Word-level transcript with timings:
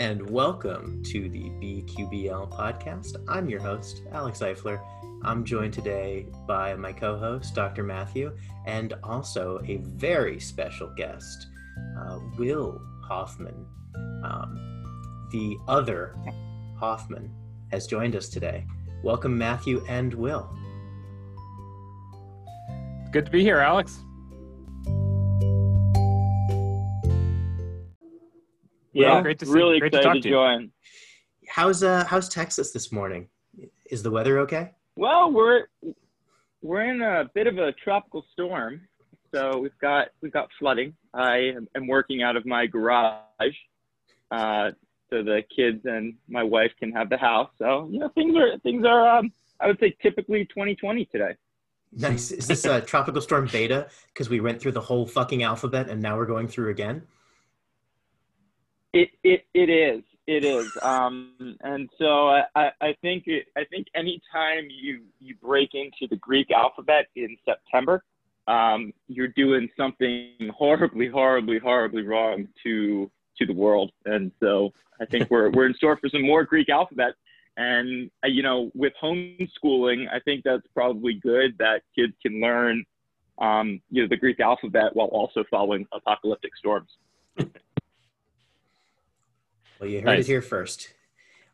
and 0.00 0.30
welcome 0.30 1.02
to 1.02 1.28
the 1.28 1.50
BQBL 1.60 2.50
podcast. 2.50 3.22
I'm 3.28 3.50
your 3.50 3.60
host, 3.60 4.00
Alex 4.12 4.38
Eifler. 4.38 4.80
I'm 5.22 5.44
joined 5.44 5.74
today 5.74 6.26
by 6.48 6.74
my 6.74 6.90
co 6.90 7.18
host, 7.18 7.54
Dr. 7.54 7.82
Matthew, 7.82 8.34
and 8.64 8.94
also 9.02 9.60
a 9.66 9.76
very 9.76 10.40
special 10.40 10.90
guest, 10.96 11.48
uh, 11.98 12.18
Will 12.38 12.80
Hoffman. 13.02 13.66
Um, 14.24 15.28
the 15.32 15.58
other 15.68 16.16
Hoffman 16.78 17.30
has 17.70 17.86
joined 17.86 18.16
us 18.16 18.30
today. 18.30 18.66
Welcome, 19.04 19.36
Matthew 19.36 19.84
and 19.86 20.14
Will. 20.14 20.48
Good 23.12 23.26
to 23.26 23.30
be 23.30 23.42
here, 23.42 23.58
Alex. 23.58 24.00
Yeah, 28.92 29.14
Well, 29.14 29.22
great 29.22 29.38
to 29.40 29.46
see- 29.46 29.52
really 29.52 29.78
great 29.80 29.92
to 29.92 29.98
excited 29.98 30.14
talk 30.14 30.14
to, 30.16 30.20
to 30.22 30.28
you. 30.28 30.34
join. 30.34 30.70
How's 31.48 31.82
uh 31.82 32.04
how's 32.04 32.28
Texas 32.28 32.70
this 32.72 32.92
morning? 32.92 33.28
Is 33.90 34.02
the 34.02 34.10
weather 34.10 34.38
okay? 34.40 34.72
Well, 34.96 35.32
we're 35.32 35.66
we're 36.62 36.82
in 36.82 37.02
a 37.02 37.24
bit 37.34 37.46
of 37.46 37.58
a 37.58 37.72
tropical 37.72 38.24
storm, 38.32 38.82
so 39.34 39.58
we've 39.58 39.76
got 39.80 40.08
we've 40.22 40.32
got 40.32 40.48
flooding. 40.58 40.94
I 41.14 41.36
am- 41.56 41.68
am 41.74 41.86
working 41.88 42.22
out 42.22 42.36
of 42.36 42.46
my 42.46 42.66
garage, 42.66 43.56
uh, 44.30 44.70
so 45.10 45.22
the 45.24 45.42
kids 45.54 45.80
and 45.86 46.14
my 46.28 46.42
wife 46.44 46.70
can 46.78 46.92
have 46.92 47.10
the 47.10 47.16
house. 47.16 47.50
So 47.58 47.88
you 47.90 47.98
know, 47.98 48.08
things 48.10 48.36
are 48.36 48.58
things 48.60 48.84
are 48.84 49.18
um, 49.18 49.32
I 49.58 49.66
would 49.66 49.78
say 49.80 49.96
typically 50.02 50.44
2020 50.46 51.04
today. 51.06 51.34
Nice. 51.92 52.30
Is 52.30 52.46
this 52.46 52.64
a 52.64 52.80
tropical 52.80 53.20
storm 53.20 53.48
beta? 53.50 53.88
Because 54.14 54.30
we 54.30 54.38
went 54.40 54.60
through 54.60 54.72
the 54.72 54.80
whole 54.80 55.04
fucking 55.06 55.42
alphabet 55.42 55.88
and 55.88 56.00
now 56.00 56.16
we're 56.16 56.24
going 56.26 56.46
through 56.46 56.70
again. 56.70 57.02
It 58.92 59.10
it 59.22 59.44
it 59.54 59.70
is. 59.70 60.02
It 60.26 60.44
is. 60.44 60.70
Um, 60.82 61.56
and 61.62 61.90
so 61.98 62.28
I, 62.28 62.44
I, 62.54 62.94
think 63.02 63.24
it, 63.26 63.46
I 63.56 63.64
think 63.64 63.88
anytime 63.96 64.68
you 64.70 65.00
you 65.18 65.34
break 65.42 65.70
into 65.74 66.06
the 66.08 66.16
Greek 66.16 66.52
alphabet 66.52 67.06
in 67.16 67.36
September, 67.44 68.04
um, 68.46 68.92
you're 69.08 69.28
doing 69.28 69.68
something 69.76 70.50
horribly, 70.56 71.08
horribly, 71.08 71.58
horribly 71.58 72.02
wrong 72.02 72.46
to 72.62 73.10
to 73.38 73.46
the 73.46 73.52
world. 73.52 73.90
And 74.04 74.30
so 74.38 74.72
I 75.00 75.06
think 75.06 75.30
we're 75.30 75.50
we're 75.50 75.66
in 75.66 75.74
store 75.74 75.96
for 75.96 76.08
some 76.08 76.22
more 76.22 76.44
Greek 76.44 76.68
alphabet. 76.68 77.14
And 77.56 78.10
uh, 78.24 78.28
you 78.28 78.42
know, 78.42 78.70
with 78.74 78.92
homeschooling, 79.02 80.06
I 80.12 80.20
think 80.24 80.44
that's 80.44 80.66
probably 80.74 81.14
good 81.14 81.56
that 81.58 81.82
kids 81.96 82.14
can 82.24 82.40
learn, 82.40 82.84
um, 83.38 83.80
you 83.90 84.02
know, 84.02 84.08
the 84.08 84.16
Greek 84.16 84.40
alphabet 84.40 84.94
while 84.94 85.08
also 85.08 85.44
following 85.50 85.86
apocalyptic 85.92 86.56
storms. 86.56 86.90
Well, 89.80 89.88
you 89.88 89.98
heard 90.00 90.04
Nice. 90.06 90.24
it 90.24 90.26
here 90.26 90.42
first. 90.42 90.92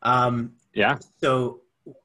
Um, 0.01 0.53
Yeah. 0.73 0.99
so, 1.21 1.61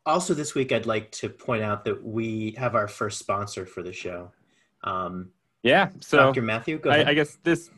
also 0.07 0.33
this 0.33 0.55
week, 0.55 0.71
I'd 0.71 0.87
like 0.87 1.11
to 1.13 1.29
point 1.29 1.63
out 1.65 1.85
that 1.85 2.03
we 2.05 2.53
have 2.53 2.77
our 2.77 2.87
first 2.87 3.19
sponsor 3.19 3.67
for 3.67 3.83
the 3.83 3.93
show. 3.93 4.31
Um, 4.85 5.33
Yeah. 5.65 5.91
So 6.01 6.19
Dr. 6.19 6.43
Matthew, 6.43 6.79
go 6.79 6.91
ahead. 6.91 7.07
I, 7.07 7.11
I 7.11 7.15
guess 7.15 7.37
this. 7.43 7.71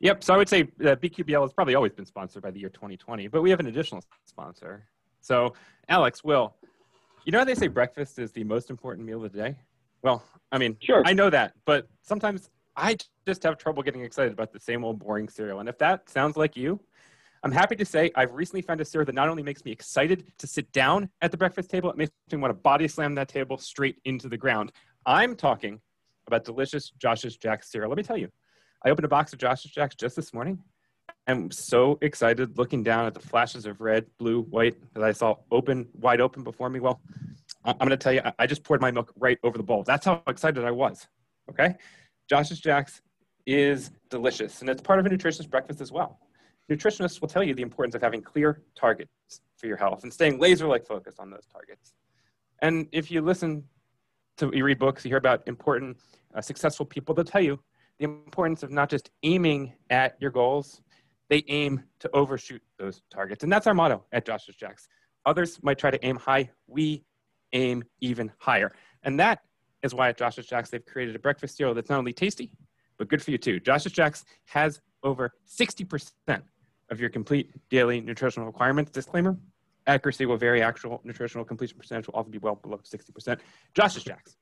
Yep. 0.00 0.22
So 0.24 0.34
I 0.34 0.36
would 0.36 0.48
say 0.48 0.64
that 0.78 1.00
BQBL 1.00 1.40
has 1.42 1.52
probably 1.52 1.74
always 1.74 1.92
been 1.92 2.04
sponsored 2.06 2.42
by 2.42 2.50
the 2.50 2.60
year 2.60 2.68
2020, 2.68 3.28
but 3.28 3.42
we 3.42 3.50
have 3.50 3.60
an 3.60 3.66
additional 3.66 4.02
sponsor. 4.26 4.86
So 5.20 5.54
Alex, 5.88 6.22
Will, 6.22 6.54
you 7.24 7.32
know 7.32 7.38
how 7.38 7.44
they 7.44 7.54
say 7.54 7.66
breakfast 7.66 8.18
is 8.18 8.30
the 8.32 8.44
most 8.44 8.70
important 8.70 9.06
meal 9.06 9.24
of 9.24 9.32
the 9.32 9.38
day? 9.38 9.56
Well, 10.02 10.22
I 10.52 10.58
mean, 10.58 10.76
Sure. 10.80 11.02
I 11.04 11.12
know 11.14 11.30
that, 11.30 11.54
but 11.64 11.88
sometimes 12.02 12.48
I 12.76 12.96
just 13.26 13.42
have 13.42 13.58
trouble 13.58 13.82
getting 13.82 14.02
excited 14.04 14.32
about 14.32 14.52
the 14.52 14.60
same 14.60 14.84
old 14.84 14.98
boring 14.98 15.28
cereal. 15.28 15.60
And 15.60 15.68
if 15.68 15.78
that 15.78 16.08
sounds 16.08 16.36
like 16.36 16.56
you, 16.56 16.78
I'm 17.42 17.52
happy 17.52 17.76
to 17.76 17.84
say 17.84 18.10
I've 18.14 18.32
recently 18.32 18.62
found 18.62 18.80
a 18.80 18.84
cereal 18.84 19.06
that 19.06 19.14
not 19.14 19.28
only 19.28 19.42
makes 19.42 19.64
me 19.64 19.70
excited 19.70 20.32
to 20.38 20.46
sit 20.46 20.70
down 20.72 21.08
at 21.22 21.30
the 21.30 21.36
breakfast 21.36 21.70
table, 21.70 21.90
it 21.90 21.96
makes 21.96 22.10
me 22.32 22.38
want 22.38 22.50
to 22.50 22.54
body 22.54 22.88
slam 22.88 23.14
that 23.14 23.28
table 23.28 23.58
straight 23.58 24.00
into 24.04 24.28
the 24.28 24.36
ground. 24.36 24.72
I'm 25.06 25.36
talking 25.36 25.80
about 26.26 26.44
delicious 26.44 26.90
Josh's 26.98 27.36
Jack's 27.36 27.70
cereal. 27.70 27.90
Let 27.90 27.96
me 27.96 28.02
tell 28.02 28.16
you, 28.16 28.28
I 28.84 28.90
opened 28.90 29.04
a 29.04 29.08
box 29.08 29.32
of 29.32 29.38
Josh's 29.38 29.70
Jack's 29.70 29.94
just 29.94 30.16
this 30.16 30.34
morning. 30.34 30.58
I'm 31.26 31.50
so 31.50 31.98
excited 32.02 32.58
looking 32.58 32.82
down 32.82 33.06
at 33.06 33.14
the 33.14 33.20
flashes 33.20 33.66
of 33.66 33.80
red, 33.80 34.06
blue, 34.18 34.42
white 34.42 34.76
that 34.94 35.02
I 35.02 35.12
saw 35.12 35.36
open, 35.50 35.88
wide 35.94 36.20
open 36.20 36.42
before 36.42 36.70
me. 36.70 36.80
Well, 36.80 37.00
I'm 37.64 37.76
going 37.78 37.90
to 37.90 37.96
tell 37.96 38.12
you, 38.12 38.22
I 38.38 38.46
just 38.46 38.64
poured 38.64 38.80
my 38.80 38.90
milk 38.90 39.12
right 39.16 39.38
over 39.42 39.58
the 39.58 39.64
bowl. 39.64 39.84
That's 39.84 40.06
how 40.06 40.22
excited 40.26 40.64
I 40.64 40.70
was. 40.70 41.06
Okay? 41.50 41.76
Josh's 42.28 42.60
Jack's 42.60 43.02
is 43.46 43.90
delicious, 44.10 44.60
and 44.60 44.68
it's 44.68 44.82
part 44.82 44.98
of 44.98 45.06
a 45.06 45.08
nutritious 45.08 45.46
breakfast 45.46 45.80
as 45.80 45.92
well. 45.92 46.18
Nutritionists 46.70 47.20
will 47.20 47.28
tell 47.28 47.42
you 47.42 47.54
the 47.54 47.62
importance 47.62 47.94
of 47.94 48.02
having 48.02 48.22
clear 48.22 48.62
targets 48.74 49.10
for 49.56 49.66
your 49.66 49.76
health 49.76 50.02
and 50.02 50.12
staying 50.12 50.38
laser-like 50.38 50.86
focused 50.86 51.18
on 51.18 51.30
those 51.30 51.46
targets. 51.46 51.94
And 52.60 52.88
if 52.92 53.10
you 53.10 53.22
listen 53.22 53.64
to 54.36 54.50
you 54.52 54.64
read 54.64 54.78
books, 54.78 55.04
you 55.04 55.08
hear 55.08 55.18
about 55.18 55.42
important, 55.46 55.96
uh, 56.34 56.40
successful 56.40 56.84
people. 56.84 57.14
They'll 57.14 57.24
tell 57.24 57.40
you 57.40 57.58
the 57.98 58.04
importance 58.04 58.62
of 58.62 58.70
not 58.70 58.90
just 58.90 59.10
aiming 59.22 59.72
at 59.90 60.16
your 60.20 60.30
goals; 60.30 60.82
they 61.28 61.44
aim 61.48 61.82
to 62.00 62.10
overshoot 62.12 62.62
those 62.78 63.02
targets, 63.10 63.42
and 63.42 63.52
that's 63.52 63.66
our 63.66 63.74
motto 63.74 64.04
at 64.12 64.26
Josh's 64.26 64.56
Jacks. 64.56 64.88
Others 65.26 65.62
might 65.62 65.78
try 65.78 65.90
to 65.90 66.04
aim 66.04 66.16
high; 66.16 66.50
we 66.66 67.04
aim 67.52 67.82
even 68.00 68.30
higher, 68.38 68.74
and 69.02 69.18
that 69.18 69.40
is 69.82 69.94
why 69.94 70.08
at 70.10 70.18
Josh's 70.18 70.46
Jacks 70.46 70.70
they've 70.70 70.84
created 70.84 71.16
a 71.16 71.18
breakfast 71.18 71.56
cereal 71.56 71.74
that's 71.74 71.90
not 71.90 71.98
only 71.98 72.12
tasty 72.12 72.52
but 72.98 73.08
good 73.08 73.22
for 73.22 73.30
you 73.30 73.38
too. 73.38 73.60
Josh's 73.60 73.92
Jacks 73.92 74.24
has 74.46 74.80
over 75.02 75.32
60% 75.46 76.42
of 76.90 77.00
your 77.00 77.10
complete 77.10 77.50
daily 77.70 78.00
nutritional 78.00 78.46
requirements. 78.46 78.90
Disclaimer: 78.90 79.36
accuracy 79.86 80.26
will 80.26 80.36
vary. 80.36 80.62
Actual 80.62 81.00
nutritional 81.04 81.44
completion 81.44 81.78
percentage 81.78 82.06
will 82.06 82.14
often 82.16 82.30
be 82.32 82.38
well 82.38 82.56
below 82.56 82.78
60%. 82.78 83.38
Josh's 83.74 84.04
Jacks. 84.04 84.36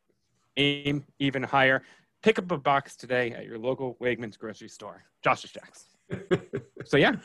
Aim 0.57 1.05
even 1.19 1.43
higher. 1.43 1.83
Pick 2.23 2.39
up 2.39 2.51
a 2.51 2.59
box 2.59 2.97
today 2.97 3.33
at 3.33 3.45
your 3.45 3.59
local 3.59 3.97
Wegmans 4.01 4.39
grocery 4.39 4.69
store. 4.69 5.05
Josh's 5.23 5.53
Jacks. 5.53 5.87
So 6.89 6.97
yeah, 6.97 7.17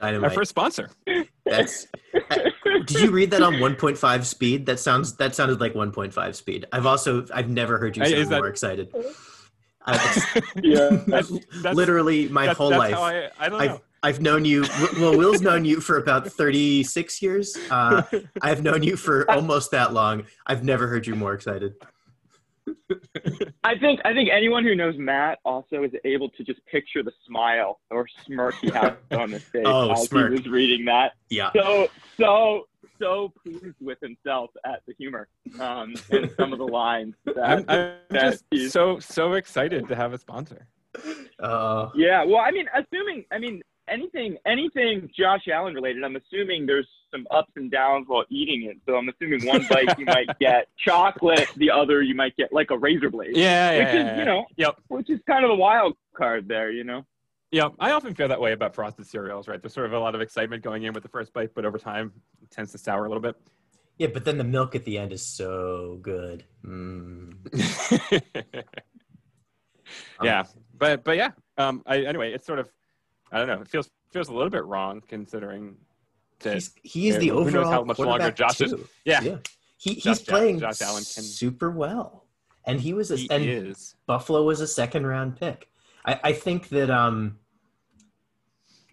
our 0.00 0.30
first 0.30 0.48
sponsor. 0.48 0.88
That's. 1.44 1.86
Uh, 2.30 2.48
did 2.86 3.00
you 3.02 3.10
read 3.10 3.30
that 3.32 3.42
on 3.42 3.56
1.5 3.56 4.24
speed? 4.24 4.64
That 4.64 4.80
sounds. 4.80 5.16
That 5.16 5.34
sounded 5.34 5.60
like 5.60 5.74
1.5 5.74 6.34
speed. 6.34 6.64
I've 6.72 6.86
also. 6.86 7.26
I've 7.34 7.50
never 7.50 7.76
heard 7.76 7.94
you 7.94 8.04
Hey, 8.04 8.12
sound 8.12 8.28
that- 8.32 8.38
more 8.38 8.48
excited. 8.48 8.90
I, 9.86 10.40
Yeah. 10.62 10.88
That's- 11.06 11.30
that's- 11.56 11.76
literally, 11.76 12.26
my 12.28 12.42
That's- 12.46 12.56
whole 12.56 12.70
that's 12.70 12.78
life. 12.78 12.94
How 12.94 13.02
I, 13.02 13.30
I 13.38 13.48
don't 13.50 13.60
I've 13.60 13.70
know. 13.72 13.80
I've 14.02 14.20
known 14.20 14.44
you. 14.44 14.64
Well, 14.98 15.16
Will's 15.16 15.42
known 15.42 15.64
you 15.64 15.80
for 15.80 15.96
about 15.98 16.26
36 16.26 17.22
years. 17.22 17.56
Uh, 17.70 18.02
I've 18.40 18.62
known 18.62 18.82
you 18.82 18.96
for 18.96 19.30
almost 19.30 19.70
that 19.70 19.92
long. 19.92 20.24
I've 20.46 20.64
never 20.64 20.88
heard 20.88 21.06
you 21.06 21.14
more 21.14 21.34
excited. 21.34 21.74
I 23.64 23.76
think 23.78 24.00
I 24.04 24.12
think 24.12 24.30
anyone 24.32 24.64
who 24.64 24.74
knows 24.74 24.96
Matt 24.96 25.38
also 25.44 25.82
is 25.82 25.92
able 26.04 26.28
to 26.30 26.44
just 26.44 26.64
picture 26.66 27.02
the 27.02 27.12
smile 27.26 27.80
or 27.90 28.06
smirk 28.24 28.54
he 28.60 28.70
had 28.70 28.96
on 29.12 29.30
his 29.30 29.42
face 29.44 29.62
Oh, 29.66 29.92
as 29.92 30.04
smirk. 30.08 30.32
he 30.32 30.38
was 30.38 30.48
reading 30.48 30.84
that. 30.86 31.12
Yeah. 31.28 31.50
So 31.54 31.88
so 32.18 32.68
so 33.00 33.32
pleased 33.42 33.76
with 33.80 33.98
himself 34.00 34.50
at 34.64 34.82
the 34.86 34.94
humor 34.98 35.28
um, 35.58 35.94
and 36.10 36.30
some 36.36 36.52
of 36.52 36.58
the 36.60 36.66
lines. 36.66 37.14
That, 37.24 37.38
I'm, 37.38 37.58
I'm 37.68 37.94
that 38.10 38.30
just 38.32 38.44
he's- 38.50 38.72
so 38.72 38.98
so 39.00 39.32
excited 39.34 39.88
to 39.88 39.96
have 39.96 40.12
a 40.12 40.18
sponsor. 40.18 40.66
Uh, 41.40 41.88
yeah. 41.94 42.22
Well, 42.24 42.38
I 42.40 42.50
mean, 42.52 42.66
assuming 42.74 43.24
I 43.32 43.38
mean 43.38 43.62
anything 43.92 44.36
anything 44.46 45.10
Josh 45.16 45.42
Allen 45.52 45.74
related, 45.74 46.02
I'm 46.04 46.16
assuming 46.16 46.66
there's 46.66 46.88
some 47.10 47.26
ups 47.30 47.52
and 47.56 47.70
downs 47.70 48.06
while 48.08 48.24
eating 48.30 48.62
it. 48.70 48.78
So 48.86 48.96
I'm 48.96 49.08
assuming 49.08 49.46
one 49.46 49.66
bite 49.68 49.98
you 49.98 50.06
might 50.06 50.28
get 50.40 50.68
chocolate, 50.84 51.48
the 51.56 51.70
other 51.70 52.02
you 52.02 52.14
might 52.14 52.36
get 52.36 52.52
like 52.52 52.70
a 52.70 52.78
razor 52.78 53.10
blade. 53.10 53.36
Yeah, 53.36 53.72
yeah 53.72 53.78
Which 53.78 53.86
yeah, 53.86 54.00
is, 54.00 54.06
yeah, 54.06 54.18
you 54.18 54.24
know, 54.24 54.46
Yep. 54.56 54.76
which 54.88 55.10
is 55.10 55.20
kind 55.26 55.44
of 55.44 55.50
a 55.50 55.54
wild 55.54 55.94
card 56.16 56.48
there, 56.48 56.70
you 56.70 56.84
know. 56.84 57.04
Yeah, 57.50 57.68
I 57.78 57.90
often 57.92 58.14
feel 58.14 58.28
that 58.28 58.40
way 58.40 58.52
about 58.52 58.74
frosted 58.74 59.06
cereals, 59.06 59.46
right? 59.46 59.60
There's 59.60 59.74
sort 59.74 59.84
of 59.84 59.92
a 59.92 59.98
lot 59.98 60.14
of 60.14 60.22
excitement 60.22 60.62
going 60.62 60.84
in 60.84 60.94
with 60.94 61.02
the 61.02 61.10
first 61.10 61.34
bite, 61.34 61.50
but 61.54 61.66
over 61.66 61.76
time 61.78 62.12
it 62.42 62.50
tends 62.50 62.72
to 62.72 62.78
sour 62.78 63.04
a 63.04 63.08
little 63.08 63.20
bit. 63.20 63.36
yeah, 63.98 64.06
but 64.06 64.24
then 64.24 64.38
the 64.38 64.44
milk 64.44 64.74
at 64.74 64.84
the 64.86 64.96
end 64.96 65.12
is 65.12 65.20
so 65.26 65.98
good. 66.00 66.44
Mm. 66.64 67.34
yeah, 70.22 70.44
but 70.78 71.04
but 71.04 71.16
yeah. 71.16 71.30
Um, 71.58 71.82
I, 71.86 71.98
anyway, 72.04 72.32
it's 72.32 72.46
sort 72.46 72.58
of 72.58 72.70
I 73.32 73.38
don't 73.38 73.48
know. 73.48 73.60
It 73.60 73.68
feels 73.68 73.90
feels 74.12 74.28
a 74.28 74.32
little 74.34 74.50
bit 74.50 74.64
wrong 74.64 75.02
considering 75.08 75.76
that. 76.40 76.54
He's, 76.54 76.74
he's 76.82 77.14
Yeah, 77.14 77.20
the 77.20 77.28
who 77.28 77.34
knows 77.44 77.54
overall 77.54 77.70
how 77.72 77.84
much 77.84 77.98
longer 77.98 78.30
Josh 78.30 78.60
is- 78.60 78.70
too. 78.72 78.86
yeah, 79.04 79.20
Yeah. 79.22 79.36
He, 79.78 79.94
he's 79.94 80.06
Allen- 80.06 80.24
playing 80.26 80.60
Josh 80.60 80.80
Allen 80.82 81.02
can- 81.02 81.24
super 81.24 81.70
well. 81.70 82.26
And 82.64 82.80
he 82.80 82.92
was 82.92 83.10
a, 83.10 83.16
he 83.16 83.28
and 83.30 83.44
is. 83.44 83.96
Buffalo 84.06 84.44
was 84.44 84.60
a 84.60 84.66
second 84.68 85.06
round 85.06 85.36
pick. 85.40 85.68
I, 86.04 86.20
I 86.22 86.32
think 86.32 86.68
that 86.68 86.90
um, 86.90 87.38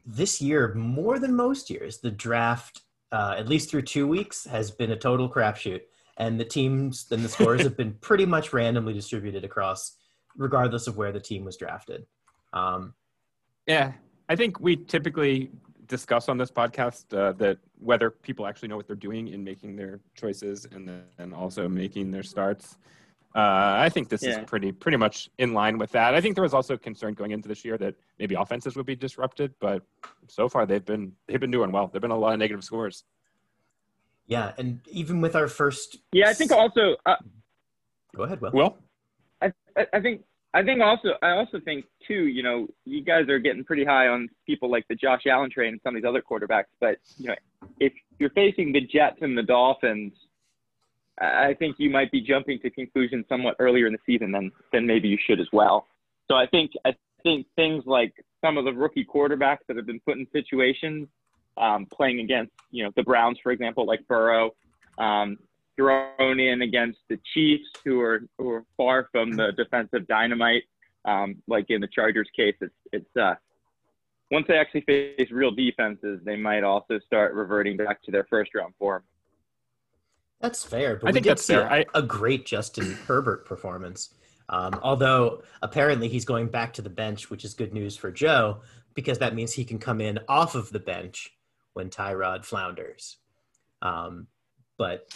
this 0.05 0.41
year, 0.41 0.73
more 0.73 1.19
than 1.19 1.35
most 1.35 1.69
years, 1.69 1.99
the 1.99 2.09
draft, 2.11 2.81
uh, 3.11 3.35
at 3.37 3.47
least 3.47 3.69
through 3.69 3.83
two 3.83 4.07
weeks, 4.07 4.45
has 4.45 4.71
been 4.71 4.91
a 4.91 4.95
total 4.95 5.29
crapshoot. 5.29 5.81
And 6.17 6.39
the 6.39 6.45
teams 6.45 7.05
and 7.11 7.23
the 7.23 7.29
scores 7.29 7.61
have 7.61 7.77
been 7.77 7.93
pretty 8.01 8.25
much 8.25 8.51
randomly 8.53 8.93
distributed 8.93 9.43
across, 9.45 9.95
regardless 10.35 10.87
of 10.87 10.97
where 10.97 11.11
the 11.11 11.19
team 11.19 11.45
was 11.45 11.55
drafted. 11.57 12.05
Um, 12.53 12.93
Yeah, 13.67 13.93
I 14.29 14.35
think 14.35 14.59
we 14.59 14.75
typically 14.77 15.49
discuss 15.87 16.29
on 16.29 16.37
this 16.37 16.51
podcast 16.51 17.17
uh, 17.17 17.31
that 17.33 17.57
whether 17.79 18.11
people 18.11 18.45
actually 18.45 18.67
know 18.67 18.77
what 18.77 18.85
they're 18.85 18.95
doing 18.95 19.29
in 19.29 19.43
making 19.43 19.75
their 19.75 19.99
choices 20.13 20.67
and 20.71 20.87
then 21.17 21.33
also 21.33 21.67
making 21.67 22.11
their 22.11 22.21
starts. 22.21 22.77
Uh, 23.35 23.75
I 23.79 23.89
think 23.89 24.07
this 24.07 24.21
Yeah. 24.23 24.29
is 24.41 24.45
pretty 24.45 24.71
pretty 24.71 24.97
much 24.97 25.29
in 25.39 25.53
line 25.53 25.77
with 25.79 25.91
that. 25.91 26.13
I 26.13 26.21
think 26.21 26.35
there 26.35 26.43
was 26.43 26.53
also 26.53 26.77
concern 26.77 27.15
going 27.15 27.31
into 27.31 27.47
this 27.47 27.65
year 27.65 27.77
that 27.79 27.95
maybe 28.19 28.35
offenses 28.35 28.75
would 28.75 28.85
be 28.85 28.95
disrupted, 28.95 29.53
but 29.59 29.83
so 30.27 30.47
far 30.47 30.65
they've 30.67 30.85
been 30.85 31.11
they've 31.27 31.39
been 31.39 31.51
doing 31.51 31.71
well. 31.71 31.87
There've 31.87 32.01
been 32.01 32.11
a 32.11 32.17
lot 32.17 32.33
of 32.33 32.39
negative 32.39 32.63
scores. 32.63 33.03
Yeah, 34.27 34.53
and 34.59 34.79
even 34.91 35.21
with 35.21 35.35
our 35.35 35.47
first. 35.47 35.97
Yeah, 36.11 36.29
I 36.29 36.33
think 36.33 36.51
also 36.51 36.95
uh, 37.05 37.15
Go 38.15 38.23
ahead, 38.23 38.41
Will. 38.41 38.51
Well, 38.53 38.77
I, 39.41 39.53
I 39.77 39.87
I 39.93 39.99
think 40.01 40.23
I 40.53 40.63
think 40.63 40.81
also 40.81 41.09
I 41.21 41.31
also 41.31 41.59
think 41.59 41.85
too. 42.07 42.27
You 42.27 42.41
know, 42.41 42.67
you 42.85 43.03
guys 43.03 43.29
are 43.29 43.39
getting 43.39 43.63
pretty 43.63 43.85
high 43.85 44.07
on 44.07 44.29
people 44.45 44.69
like 44.69 44.87
the 44.87 44.95
Josh 44.95 45.21
Allen 45.27 45.51
train 45.51 45.73
and 45.73 45.81
some 45.83 45.95
of 45.95 46.01
these 46.01 46.07
other 46.07 46.21
quarterbacks. 46.21 46.65
But 46.79 46.97
you 47.17 47.27
know, 47.27 47.35
if 47.79 47.93
you're 48.17 48.31
facing 48.31 48.71
the 48.71 48.81
Jets 48.81 49.17
and 49.21 49.37
the 49.37 49.43
Dolphins, 49.43 50.13
I 51.19 51.53
think 51.59 51.75
you 51.77 51.89
might 51.89 52.11
be 52.11 52.21
jumping 52.21 52.59
to 52.61 52.69
conclusions 52.69 53.25
somewhat 53.29 53.57
earlier 53.59 53.85
in 53.85 53.93
the 53.93 53.99
season 54.05 54.31
than 54.31 54.51
than 54.73 54.87
maybe 54.87 55.07
you 55.07 55.17
should 55.23 55.39
as 55.39 55.47
well. 55.53 55.87
So 56.27 56.35
I 56.35 56.47
think 56.47 56.71
I 56.85 56.95
think 57.21 57.45
things 57.55 57.83
like 57.85 58.13
some 58.43 58.57
of 58.57 58.65
the 58.65 58.73
rookie 58.73 59.05
quarterbacks 59.05 59.59
that 59.67 59.77
have 59.77 59.85
been 59.85 59.99
put 59.99 60.17
in 60.17 60.25
situations 60.31 61.07
um, 61.57 61.85
playing 61.85 62.21
against 62.21 62.53
you 62.71 62.83
know 62.83 62.91
the 62.95 63.03
Browns, 63.03 63.37
for 63.43 63.51
example, 63.51 63.85
like 63.85 64.07
Burrow. 64.07 64.51
Um, 64.97 65.37
thrown 65.79 66.39
in 66.41 66.61
against 66.61 66.99
the 67.09 67.17
Chiefs, 67.33 67.69
who 67.85 68.01
are 68.01 68.21
who 68.37 68.49
are 68.49 68.65
far 68.75 69.07
from 69.11 69.31
the 69.31 69.53
defensive 69.53 70.05
dynamite. 70.07 70.63
Um, 71.05 71.37
like 71.47 71.67
in 71.69 71.79
the 71.79 71.87
Chargers 71.87 72.27
case, 72.35 72.55
it's 72.59 72.73
it's 72.91 73.15
uh, 73.17 73.35
once 74.29 74.45
they 74.49 74.57
actually 74.57 74.81
face 74.81 75.31
real 75.31 75.51
defenses, 75.51 76.19
they 76.25 76.35
might 76.35 76.63
also 76.63 76.99
start 77.05 77.33
reverting 77.33 77.77
back 77.77 78.03
to 78.03 78.11
their 78.11 78.25
first 78.29 78.53
round 78.53 78.73
form. 78.77 79.03
That's 80.41 80.63
fair, 80.63 80.97
but 80.97 81.07
I 81.07 81.09
we 81.09 81.13
think 81.13 81.23
did 81.23 81.31
that's 81.31 81.47
fair. 81.47 81.61
a, 81.67 81.73
I- 81.79 81.85
a 81.93 82.01
great 82.01 82.45
Justin 82.45 82.91
Herbert 83.07 83.45
performance. 83.45 84.13
Um, 84.49 84.79
although 84.81 85.43
apparently 85.61 86.07
he's 86.07 86.25
going 86.25 86.47
back 86.47 86.73
to 86.73 86.81
the 86.81 86.89
bench, 86.89 87.29
which 87.29 87.45
is 87.45 87.53
good 87.53 87.71
news 87.71 87.95
for 87.95 88.11
Joe 88.11 88.61
because 88.95 89.19
that 89.19 89.35
means 89.35 89.53
he 89.53 89.63
can 89.63 89.77
come 89.77 90.01
in 90.01 90.19
off 90.27 90.55
of 90.55 90.71
the 90.71 90.79
bench 90.79 91.31
when 91.73 91.89
Tyrod 91.91 92.43
flounders. 92.43 93.17
Um, 93.83 94.25
but 94.77 95.07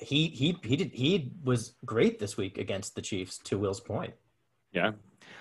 he 0.00 0.28
he 0.28 0.56
he 0.62 0.76
did 0.76 0.92
he 0.92 1.32
was 1.44 1.74
great 1.84 2.18
this 2.18 2.36
week 2.36 2.58
against 2.58 2.94
the 2.94 3.02
Chiefs. 3.02 3.38
To 3.44 3.58
Will's 3.58 3.80
point, 3.80 4.14
Yeah. 4.72 4.92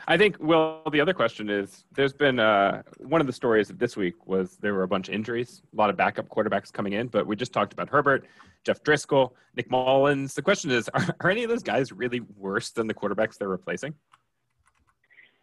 I 0.10 0.18
think, 0.18 0.38
well, 0.40 0.84
the 0.90 1.02
other 1.02 1.14
question 1.14 1.50
is 1.50 1.84
there's 1.94 2.14
been 2.14 2.40
uh, 2.40 2.82
one 3.00 3.20
of 3.20 3.28
the 3.28 3.34
stories 3.34 3.70
of 3.70 3.78
this 3.78 3.98
week 3.98 4.26
was 4.26 4.56
there 4.58 4.74
were 4.74 4.84
a 4.84 4.88
bunch 4.88 5.10
of 5.10 5.14
injuries, 5.14 5.62
a 5.74 5.76
lot 5.76 5.90
of 5.90 5.98
backup 5.98 6.30
quarterbacks 6.30 6.72
coming 6.72 6.94
in, 6.94 7.08
but 7.08 7.28
we 7.28 7.36
just 7.36 7.52
talked 7.52 7.74
about 7.74 7.90
Herbert, 7.90 8.26
Jeff 8.66 8.82
Driskel, 8.84 9.32
Nick 9.58 9.70
Mullens. 9.70 10.34
The 10.34 10.42
question 10.42 10.72
is, 10.72 10.88
are, 10.94 11.06
are 11.20 11.30
any 11.30 11.44
of 11.44 11.50
those 11.50 11.62
guys 11.64 11.92
really 11.92 12.22
worse 12.38 12.70
than 12.70 12.88
the 12.88 12.94
quarterbacks 12.94 13.38
they're 13.38 13.50
replacing? 13.50 13.94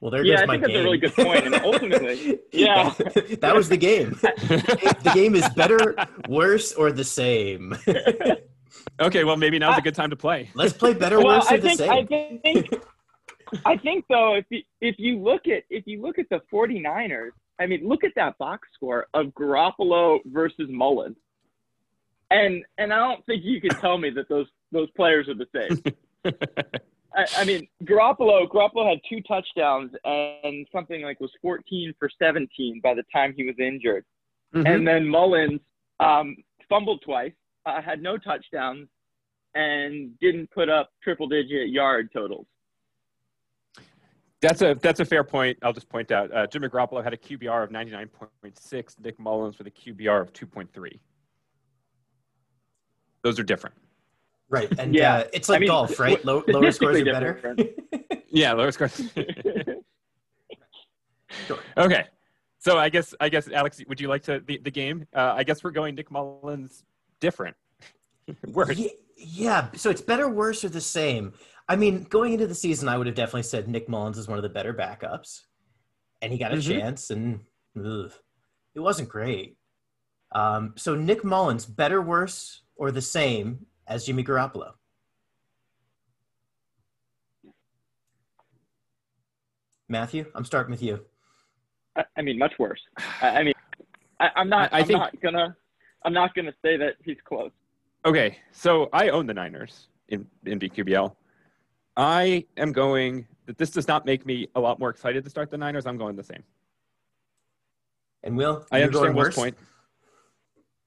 well, 0.00 0.10
there 0.10 0.24
Yeah, 0.24 0.36
goes 0.36 0.42
I 0.42 0.46
my 0.46 0.52
think 0.54 0.62
that's 0.64 0.74
a 0.76 0.82
really 0.82 0.98
good 0.98 1.14
point. 1.14 1.28
point, 1.28 1.46
and 1.46 1.54
ultimately- 1.56 2.38
yeah. 2.52 2.94
that 3.40 3.54
was 3.54 3.68
the 3.68 3.76
game. 3.76 4.10
the 4.22 5.10
game 5.14 5.34
is 5.34 5.46
better, 5.50 5.94
worse, 6.26 6.72
or 6.72 6.90
the 6.90 7.04
same. 7.04 7.76
Okay, 9.00 9.24
well, 9.24 9.36
maybe 9.36 9.58
now's 9.58 9.78
a 9.78 9.82
good 9.82 9.94
time 9.94 10.10
to 10.10 10.16
play. 10.16 10.50
Let's 10.54 10.72
play 10.72 10.94
better, 10.94 11.18
well, 11.18 11.38
worse, 11.38 11.50
or 11.50 11.54
I 11.54 11.56
the 11.56 11.68
think 11.68 11.78
same. 11.78 11.90
I 11.90 12.04
think 12.04 12.82
I 13.64 13.76
think 13.76 14.04
though 14.08 14.34
if 14.34 14.46
you 14.50 14.62
if 14.80 14.96
you 14.98 15.18
look 15.18 15.46
at 15.46 15.64
if 15.70 15.86
you 15.86 16.00
look 16.02 16.18
at 16.18 16.28
the 16.30 16.40
49ers, 16.52 17.30
I 17.58 17.66
mean, 17.66 17.86
look 17.86 18.04
at 18.04 18.12
that 18.16 18.36
box 18.38 18.68
score 18.74 19.06
of 19.14 19.26
Garoppolo 19.26 20.20
versus 20.26 20.68
Mullens. 20.70 21.16
And 22.30 22.64
and 22.78 22.92
I 22.92 22.96
don't 22.96 23.24
think 23.26 23.44
you 23.44 23.60
can 23.60 23.70
tell 23.80 23.98
me 23.98 24.10
that 24.10 24.28
those 24.28 24.46
those 24.72 24.90
players 24.92 25.28
are 25.28 25.34
the 25.34 25.46
same. 25.54 25.82
I, 27.16 27.26
I 27.36 27.44
mean, 27.44 27.68
Garoppolo 27.84 28.48
Garoppolo 28.48 28.88
had 28.88 29.00
two 29.08 29.20
touchdowns 29.22 29.92
and 30.04 30.66
something 30.72 31.02
like 31.02 31.20
was 31.20 31.30
14 31.42 31.94
for 31.98 32.10
17 32.18 32.80
by 32.82 32.94
the 32.94 33.04
time 33.12 33.34
he 33.36 33.44
was 33.44 33.54
injured. 33.58 34.04
Mhm. 34.54 34.68
And 34.68 34.86
then 34.86 35.06
Mullens 35.06 35.60
um, 36.00 36.36
fumbled 36.68 37.02
twice, 37.04 37.32
uh, 37.66 37.80
had 37.82 38.02
no 38.02 38.16
touchdowns, 38.18 38.88
and 39.54 40.18
didn't 40.20 40.50
put 40.50 40.68
up 40.68 40.90
triple 41.02 41.28
digit 41.28 41.68
yard 41.68 42.10
totals. 42.12 42.46
That's 44.40 44.60
a 44.60 44.74
that's 44.82 45.00
a 45.00 45.04
fair 45.04 45.24
point. 45.24 45.56
I'll 45.62 45.72
just 45.72 45.88
point 45.88 46.10
out 46.10 46.34
uh, 46.34 46.46
Jimmy 46.46 46.68
Garoppolo 46.68 47.02
had 47.02 47.14
a 47.14 47.16
QBR 47.16 47.64
of 47.64 47.70
99.6. 47.70 49.00
Nick 49.00 49.18
Mullens 49.18 49.56
with 49.56 49.66
a 49.66 49.70
QBR 49.70 50.20
of 50.20 50.32
2.3. 50.34 50.68
Those 53.22 53.38
are 53.38 53.42
different. 53.42 53.74
Right, 54.50 54.68
and 54.78 54.94
Yeah. 54.94 55.14
uh, 55.14 55.24
it's 55.32 55.48
like 55.48 55.56
I 55.56 55.60
mean, 55.60 55.68
golf, 55.68 55.98
right? 55.98 56.22
Low, 56.24 56.44
lower 56.46 56.70
scores 56.72 57.00
are 57.00 57.04
better. 57.04 57.56
Yeah, 58.28 58.52
lower 58.52 58.72
scores. 58.72 59.00
Sure. 61.46 61.58
Okay, 61.76 62.04
so 62.58 62.78
I 62.78 62.88
guess 62.88 63.12
I 63.20 63.28
guess 63.28 63.48
Alex, 63.50 63.80
would 63.88 64.00
you 64.00 64.06
like 64.08 64.22
to 64.24 64.40
the, 64.46 64.58
the 64.58 64.70
game? 64.70 65.06
Uh, 65.14 65.32
I 65.36 65.42
guess 65.42 65.64
we're 65.64 65.72
going 65.72 65.94
Nick 65.96 66.10
Mullens 66.10 66.84
different. 67.20 67.56
Worse. 68.46 68.76
Ye- 68.76 68.96
yeah, 69.16 69.68
so 69.74 69.90
it's 69.90 70.00
better, 70.02 70.28
worse, 70.28 70.64
or 70.64 70.68
the 70.68 70.80
same. 70.80 71.32
I 71.68 71.76
mean, 71.76 72.02
going 72.04 72.32
into 72.34 72.46
the 72.46 72.54
season, 72.54 72.88
I 72.88 72.98
would 72.98 73.06
have 73.06 73.16
definitely 73.16 73.44
said 73.44 73.68
Nick 73.68 73.88
Mullens 73.88 74.18
is 74.18 74.28
one 74.28 74.38
of 74.38 74.42
the 74.42 74.48
better 74.50 74.74
backups, 74.74 75.42
and 76.20 76.32
he 76.32 76.38
got 76.38 76.52
a 76.52 76.56
Mhm. 76.56 76.62
chance, 76.80 77.10
and 77.10 77.40
ugh, 77.78 78.12
it 78.74 78.80
wasn't 78.80 79.08
great. 79.08 79.56
Um, 80.32 80.74
so 80.76 80.94
Nick 80.94 81.22
Mullens, 81.22 81.64
better, 81.64 82.02
worse, 82.02 82.62
or 82.76 82.90
the 82.90 83.00
same 83.00 83.66
as 83.86 84.04
Jimmy 84.04 84.24
Garoppolo? 84.24 84.74
Matthew, 89.88 90.26
I'm 90.34 90.44
starting 90.44 90.70
with 90.70 90.82
you. 90.82 91.04
I, 91.96 92.04
I 92.16 92.22
mean, 92.22 92.38
much 92.38 92.54
worse. 92.58 92.80
I, 93.22 93.28
I 93.28 93.42
mean, 93.44 93.54
I, 94.20 94.30
I'm 94.36 94.48
not. 94.48 94.72
I- 94.72 94.76
I 94.76 94.78
I, 94.78 94.80
am 94.80 94.86
think- 94.86 94.98
not 94.98 95.20
gonna. 95.20 95.56
I'm 96.04 96.12
not 96.12 96.34
gonna 96.34 96.54
say 96.62 96.76
that 96.76 96.94
he's 97.04 97.18
close. 97.24 97.50
Okay, 98.04 98.38
so 98.52 98.88
I 98.92 99.08
own 99.08 99.26
the 99.26 99.34
Niners 99.34 99.88
in 100.08 100.26
in 100.44 100.58
BQBL. 100.58 101.14
I 101.96 102.44
am 102.56 102.72
going 102.72 103.26
that 103.46 103.58
this 103.58 103.70
does 103.70 103.88
not 103.88 104.04
make 104.04 104.26
me 104.26 104.48
a 104.54 104.60
lot 104.60 104.78
more 104.78 104.90
excited 104.90 105.24
to 105.24 105.30
start 105.30 105.50
the 105.50 105.58
Niners. 105.58 105.86
I'm 105.86 105.96
going 105.98 106.16
the 106.16 106.24
same. 106.24 106.42
And 108.22 108.36
Will, 108.36 108.66
I 108.72 108.82
understand 108.82 108.92
going 108.92 109.16
Will's 109.16 109.26
worse? 109.26 109.34
point. 109.34 109.56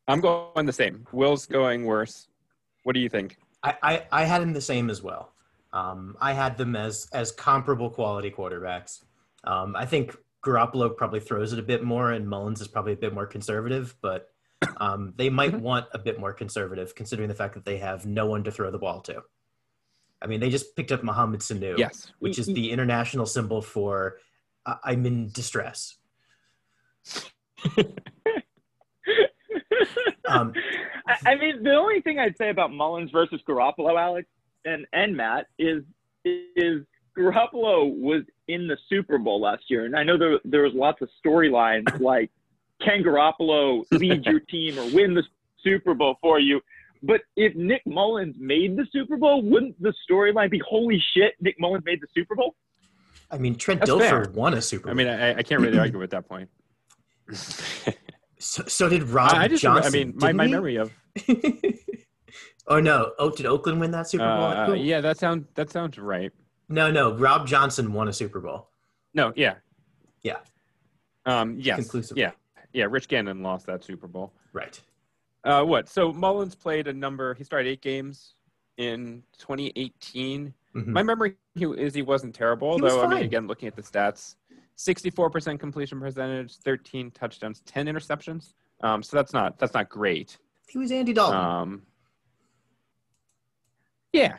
I'm 0.07 0.21
going 0.21 0.65
the 0.65 0.73
same. 0.73 1.05
Will's 1.11 1.45
going 1.45 1.85
worse. 1.85 2.27
What 2.83 2.93
do 2.93 2.99
you 2.99 3.09
think? 3.09 3.37
I, 3.63 3.75
I, 3.83 4.05
I 4.11 4.23
had 4.23 4.41
him 4.41 4.53
the 4.53 4.61
same 4.61 4.89
as 4.89 5.03
well. 5.03 5.33
Um, 5.73 6.15
I 6.21 6.33
had 6.33 6.57
them 6.57 6.75
as 6.75 7.07
as 7.13 7.31
comparable 7.31 7.89
quality 7.89 8.31
quarterbacks. 8.31 9.03
Um, 9.43 9.75
I 9.75 9.85
think 9.85 10.15
Garoppolo 10.45 10.95
probably 10.95 11.19
throws 11.19 11.53
it 11.53 11.59
a 11.59 11.63
bit 11.63 11.83
more, 11.83 12.11
and 12.11 12.27
Mullens 12.27 12.61
is 12.61 12.67
probably 12.67 12.93
a 12.93 12.97
bit 12.97 13.13
more 13.13 13.25
conservative. 13.25 13.95
But 14.01 14.29
um, 14.77 15.13
they 15.15 15.29
might 15.29 15.51
Mm-hmm. 15.51 15.61
want 15.61 15.85
a 15.93 15.99
bit 15.99 16.19
more 16.19 16.33
conservative, 16.33 16.95
considering 16.95 17.27
the 17.29 17.35
fact 17.35 17.53
that 17.53 17.65
they 17.65 17.77
have 17.77 18.05
no 18.05 18.25
one 18.25 18.43
to 18.43 18.51
throw 18.51 18.71
the 18.71 18.79
ball 18.79 19.01
to. 19.01 19.21
I 20.21 20.25
mean, 20.27 20.39
they 20.39 20.49
just 20.49 20.75
picked 20.75 20.91
up 20.91 21.03
Mohamed 21.03 21.41
Sanu, 21.41 21.77
Yes. 21.77 22.11
which 22.19 22.39
is 22.39 22.47
the 22.47 22.71
international 22.71 23.25
symbol 23.25 23.61
for 23.61 24.17
uh, 24.65 24.75
I'm 24.83 25.05
in 25.05 25.29
distress. 25.29 25.97
Um, 30.29 30.51
I, 31.07 31.31
I 31.31 31.35
mean, 31.35 31.63
the 31.63 31.73
only 31.73 32.01
thing 32.01 32.19
I'd 32.19 32.35
say 32.37 32.49
about 32.49 32.71
Mullens 32.71 33.11
versus 33.11 33.39
Garoppolo, 33.47 33.97
Alex 33.97 34.27
and 34.65 34.85
and 34.91 35.15
Matt, 35.15 35.45
is 35.57 35.83
is 36.25 36.81
Garoppolo 37.17 37.97
was 37.97 38.23
in 38.49 38.67
the 38.67 38.77
Super 38.89 39.17
Bowl 39.17 39.39
last 39.39 39.63
year, 39.69 39.85
and 39.85 39.95
I 39.95 40.03
know 40.03 40.17
there 40.17 40.37
there 40.43 40.63
was 40.63 40.73
lots 40.73 41.01
of 41.01 41.09
storylines 41.25 41.97
like 42.01 42.29
can 42.81 43.03
Garoppolo 43.03 43.83
lead 43.91 44.25
your 44.25 44.39
team 44.51 44.77
or 44.77 44.83
win 44.93 45.13
the 45.13 45.23
Super 45.63 45.93
Bowl 45.93 46.15
for 46.21 46.39
you. 46.39 46.59
But 47.03 47.21
if 47.35 47.55
Nick 47.55 47.81
Mullens 47.85 48.35
made 48.39 48.75
the 48.75 48.85
Super 48.91 49.17
Bowl, 49.17 49.41
wouldn't 49.43 49.79
the 49.81 49.93
storyline 50.09 50.49
be 50.49 50.61
holy 50.67 51.01
shit? 51.15 51.33
Nick 51.39 51.55
Mullens 51.59 51.83
made 51.85 52.01
the 52.01 52.07
Super 52.15 52.35
Bowl. 52.35 52.55
I 53.29 53.37
mean, 53.37 53.55
Trent 53.55 53.81
That's 53.81 53.91
Dilfer 53.91 53.99
fair. 54.09 54.25
won 54.33 54.53
a 54.55 54.61
Super 54.61 54.85
Bowl. 54.85 54.91
I 54.91 54.95
mean, 54.95 55.07
I, 55.07 55.37
I 55.37 55.43
can't 55.43 55.61
really 55.61 55.77
argue 55.85 55.99
with 55.99 56.09
that 56.11 56.27
point. 56.27 56.49
so, 58.39 58.63
so 58.67 58.89
did 58.89 59.03
Rob 59.03 59.33
I 59.33 59.47
just, 59.47 59.61
Johnson. 59.63 59.85
I 59.85 59.97
mean, 59.97 60.13
my, 60.15 60.31
my 60.31 60.47
memory 60.47 60.77
of 60.77 60.91
oh 62.67 62.79
no! 62.79 63.11
Oh, 63.19 63.29
did 63.31 63.45
Oakland 63.45 63.79
win 63.79 63.91
that 63.91 64.07
Super 64.07 64.23
Bowl? 64.25 64.45
uh, 64.45 64.65
Who- 64.67 64.75
yeah, 64.75 65.01
that 65.01 65.17
sounds 65.17 65.45
that 65.55 65.69
sounds 65.69 65.97
right. 65.97 66.31
No, 66.69 66.91
no. 66.91 67.13
Rob 67.15 67.47
Johnson 67.47 67.93
won 67.93 68.07
a 68.07 68.13
Super 68.13 68.39
Bowl. 68.39 68.69
No, 69.13 69.33
yeah, 69.35 69.55
Yeah. 70.23 70.37
um, 71.25 71.57
yes, 71.59 71.77
Conclusive. 71.79 72.17
yeah, 72.17 72.31
yeah. 72.77 72.85
Rich 72.89 73.07
Gannon 73.07 73.41
lost 73.41 73.65
that 73.65 73.83
Super 73.83 74.07
Bowl. 74.07 74.31
Right. 74.53 74.79
Uh, 75.43 75.63
what? 75.63 75.89
So 75.89 76.13
Mullens 76.13 76.55
played 76.55 76.87
a 76.87 76.93
number. 76.93 77.33
He 77.33 77.43
started 77.43 77.67
eight 77.69 77.81
games 77.81 78.35
in 78.77 79.23
2018. 79.39 80.53
Mhm. 80.75 80.87
My 80.87 81.01
memory 81.01 81.35
is 81.55 81.95
he 81.95 82.03
wasn't 82.03 82.35
terrible, 82.35 82.75
He 82.75 82.81
was 82.81 82.93
though. 82.93 83.03
I 83.03 83.07
mean, 83.07 83.23
again, 83.23 83.47
looking 83.47 83.67
at 83.67 83.75
the 83.75 83.81
stats, 83.81 84.35
64% 84.77 85.59
completion 85.59 85.99
percentage, 85.99 86.55
13 86.57 87.09
touchdowns, 87.11 87.61
10 87.61 87.87
interceptions. 87.87 88.53
Um, 88.81 89.01
so 89.01 89.17
that's 89.17 89.33
not 89.33 89.57
that's 89.57 89.73
not 89.73 89.89
great. 89.89 90.37
He 90.69 90.77
was 90.77 90.91
Andy 90.91 91.13
Dalton. 91.13 91.39
Um, 91.39 91.81
yeah. 94.13 94.37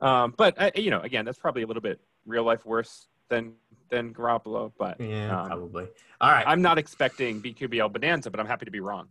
Um, 0.00 0.34
but 0.36 0.60
I, 0.60 0.72
you 0.74 0.90
know, 0.90 1.00
again, 1.00 1.24
that's 1.24 1.38
probably 1.38 1.62
a 1.62 1.66
little 1.66 1.80
bit 1.80 2.00
real 2.26 2.44
life 2.44 2.66
worse 2.66 3.06
than 3.28 3.54
than 3.92 4.12
Garoppolo. 4.12 4.72
But 4.76 5.00
yeah, 5.00 5.40
um, 5.40 5.46
probably. 5.46 5.86
All 6.20 6.32
right. 6.32 6.44
I'm 6.46 6.62
not 6.62 6.78
expecting 6.78 7.40
BQBL 7.40 7.92
bonanza, 7.92 8.30
but 8.30 8.40
I'm 8.40 8.46
happy 8.46 8.64
to 8.64 8.72
be 8.72 8.80
wrong. 8.80 9.06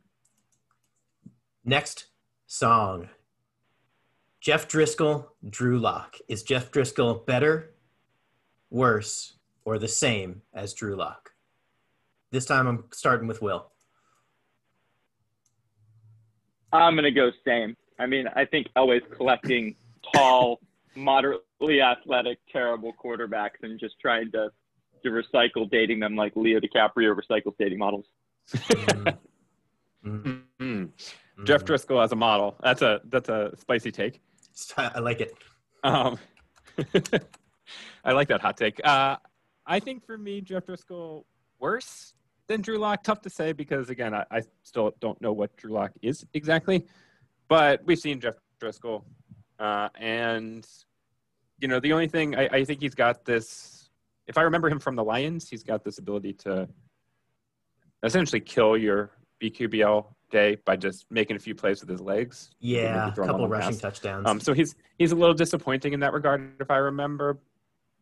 Next 1.64 2.08
song. 2.48 3.08
Jeff 4.42 4.68
Driskel, 4.68 5.28
Drew 5.48 5.80
Lock. 5.80 6.18
Is 6.28 6.42
Jeff 6.42 6.72
Driskel 6.72 7.26
better, 7.26 7.76
worse, 8.72 9.36
or 9.64 9.78
the 9.78 9.88
same 9.88 10.42
as 10.54 10.74
Drew 10.74 10.96
Lock? 10.96 11.32
This 12.32 12.46
time 12.46 12.66
I'm 12.66 12.86
starting 12.92 13.28
with 13.28 13.42
Will. 13.42 13.68
I'm 16.74 16.96
gonna 16.96 17.12
go 17.12 17.30
same. 17.46 17.76
I 18.00 18.08
mean, 18.08 18.26
I 18.36 18.46
think 18.46 18.68
Elway's 18.76 19.04
collecting 19.16 19.76
tall, 20.16 20.60
moderately 20.96 21.82
athletic, 21.82 22.40
terrible 22.52 22.94
quarterbacks 22.94 23.62
and 23.62 23.80
just 23.80 24.00
trying 24.00 24.32
to 24.32 24.50
to 25.04 25.10
recycle 25.10 25.70
dating 25.70 26.00
them 26.00 26.16
like 26.16 26.34
Leo 26.36 26.60
DiCaprio 26.60 27.16
recycles 27.16 27.56
dating 27.58 27.80
models. 27.80 28.06
Mm. 28.54 29.18
Mm. 30.62 30.90
Mm-hmm. 31.42 31.46
Jeff 31.46 31.64
Driskel 31.64 32.04
as 32.04 32.12
a 32.12 32.16
model. 32.16 32.56
That's 32.62 32.82
a 32.82 33.02
that's 33.06 33.30
a 33.30 33.52
spicy 33.58 33.92
take. 33.92 34.22
I 34.78 35.00
like 35.00 35.22
it. 35.22 35.34
Um, 35.84 36.20
I 38.04 38.12
like 38.12 38.28
that 38.28 38.42
hot 38.42 38.58
take. 38.58 38.80
Uh, 38.84 39.18
I 39.66 39.80
think 39.80 40.06
for 40.06 40.18
me, 40.18 40.42
Jeff 40.42 40.66
Driskel 40.66 41.24
worse 41.60 42.14
than 42.48 42.62
Drew 42.62 42.78
Lock. 42.78 43.04
Tough 43.04 43.22
to 43.22 43.30
say 43.30 43.54
because 43.54 43.90
again, 43.90 44.14
I, 44.14 44.26
I 44.32 44.42
still 44.64 44.94
don't 45.00 45.20
know 45.22 45.34
what 45.34 45.56
Drew 45.58 45.72
Lock 45.72 45.92
is 46.02 46.26
exactly, 46.34 46.86
but 47.48 47.82
we've 47.86 48.00
seen 48.00 48.20
Jeff 48.20 48.36
Driskel, 48.62 49.04
uh, 49.60 49.90
and 49.96 50.68
you 51.60 51.68
know 51.68 51.80
the 51.80 51.94
only 51.94 52.08
thing 52.08 52.36
I, 52.36 52.50
I 52.52 52.66
think 52.66 52.82
he's 52.82 52.96
got 52.96 53.26
this. 53.26 53.81
If 54.32 54.38
I 54.38 54.44
remember 54.44 54.70
him 54.70 54.80
from 54.80 54.96
the 54.96 55.04
Lions, 55.04 55.50
he's 55.50 55.62
got 55.62 55.84
this 55.84 55.98
ability 55.98 56.32
to 56.46 56.66
essentially 58.02 58.40
kill 58.40 58.78
your 58.78 59.12
BQBL 59.44 60.06
day 60.32 60.56
by 60.64 60.78
just 60.78 61.06
making 61.12 61.36
a 61.36 61.40
few 61.40 61.54
plays 61.54 61.82
with 61.82 61.90
his 61.90 62.00
legs. 62.00 62.52
Yeah, 62.62 62.80
a 62.80 63.06
Maybe 63.08 63.16
throw 63.16 63.26
him 63.26 63.32
couple 63.32 63.50
rushing 63.50 63.72
pass. 63.72 63.80
touchdowns. 63.82 64.26
Um, 64.30 64.40
so 64.40 64.54
he's 64.54 64.78
he's 64.98 65.12
a 65.12 65.16
little 65.16 65.34
disappointing 65.36 65.92
in 65.92 66.00
that 66.00 66.14
regard, 66.14 66.54
if 66.62 66.72
I 66.72 66.78
remember. 66.78 67.40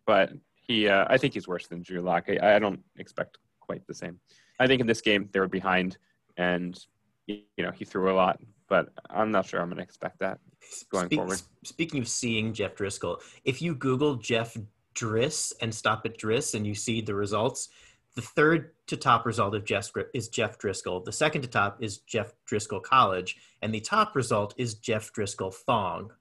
But 0.06 0.34
he, 0.54 0.88
uh, 0.88 1.06
I 1.10 1.18
think 1.18 1.34
he's 1.34 1.48
worse 1.48 1.66
than 1.66 1.82
Drew 1.82 2.02
Lock. 2.02 2.26
I, 2.30 2.58
I 2.58 2.60
don't 2.60 2.82
expect 3.00 3.40
quite 3.60 3.88
the 3.88 3.96
same. 3.96 4.20
I 4.60 4.68
think 4.68 4.82
in 4.82 4.86
this 4.86 5.02
game 5.02 5.30
they 5.32 5.40
were 5.40 5.48
behind, 5.48 5.98
and 6.38 6.80
you 7.26 7.42
know 7.58 7.72
he 7.72 7.86
threw 7.86 8.12
a 8.12 8.14
lot, 8.14 8.40
but 8.68 8.90
I'm 9.10 9.32
not 9.32 9.48
sure 9.48 9.60
I'm 9.62 9.68
going 9.70 9.78
to 9.78 9.84
expect 9.84 10.20
that. 10.20 10.38
going 10.92 11.08
Speak- 11.08 11.18
forward. 11.18 11.42
Speaking 11.64 12.00
of 12.02 12.08
seeing 12.08 12.54
Jeff 12.54 12.76
Driskel, 12.76 13.20
if 13.46 13.64
you 13.64 13.74
Google 13.74 14.18
Jeff 14.18 14.56
Driss 15.00 15.54
and 15.62 15.74
stop 15.74 16.06
at 16.06 16.18
Driss 16.18 16.54
and 16.56 16.68
you 16.68 16.76
see 16.76 17.02
the 17.02 17.16
results, 17.16 17.70
the 18.16 18.22
third 18.22 18.72
to 18.88 18.98
top 18.98 19.26
result 19.26 19.56
of 19.56 19.64
Jeff 19.64 19.90
is 20.14 20.28
Jeff 20.28 20.58
Driskel. 20.58 21.06
The 21.06 21.12
second 21.12 21.44
to 21.44 21.48
top 21.48 21.82
is 21.82 22.00
Jeff 22.00 22.34
Driskel 22.50 22.82
College, 22.82 23.38
and 23.62 23.74
the 23.74 23.80
top 23.80 24.16
result 24.16 24.54
is 24.58 24.74
Jeff 24.74 25.14
Driskel 25.14 25.54
Thong. 25.54 26.12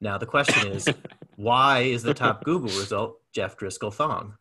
Now 0.00 0.18
the 0.18 0.26
question 0.26 0.68
is, 0.68 0.88
why 1.36 1.80
is 1.80 2.02
the 2.02 2.14
top 2.14 2.44
Google 2.44 2.68
result 2.78 3.20
Jeff 3.32 3.56
Driskel 3.56 3.92
Thong? 3.92 4.34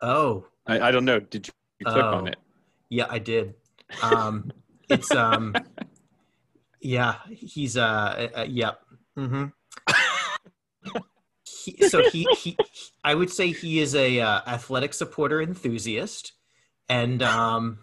Oh, 0.00 0.46
I, 0.66 0.88
I 0.88 0.90
don't 0.90 1.04
know. 1.04 1.20
Did 1.20 1.48
you, 1.48 1.52
you 1.80 1.86
click 1.86 2.04
on 2.04 2.24
Oh. 2.24 2.26
it? 2.30 2.36
yeah, 2.88 3.06
I 3.08 3.18
did. 3.18 3.54
Um, 4.02 4.50
it's 4.88 5.10
um, 5.12 5.54
yeah, 6.80 7.16
he's 7.30 7.76
uh, 7.76 8.28
uh 8.36 8.46
yep. 8.48 8.80
Mm-hmm. 9.18 9.46
He, 11.62 11.88
so 11.88 12.08
he, 12.10 12.26
he, 12.36 12.56
I 13.04 13.14
would 13.14 13.30
say 13.30 13.52
he 13.52 13.80
is 13.80 13.94
a 13.94 14.20
uh, 14.20 14.40
athletic 14.46 14.94
supporter 14.94 15.40
enthusiast, 15.40 16.32
and 16.88 17.22
um, 17.22 17.78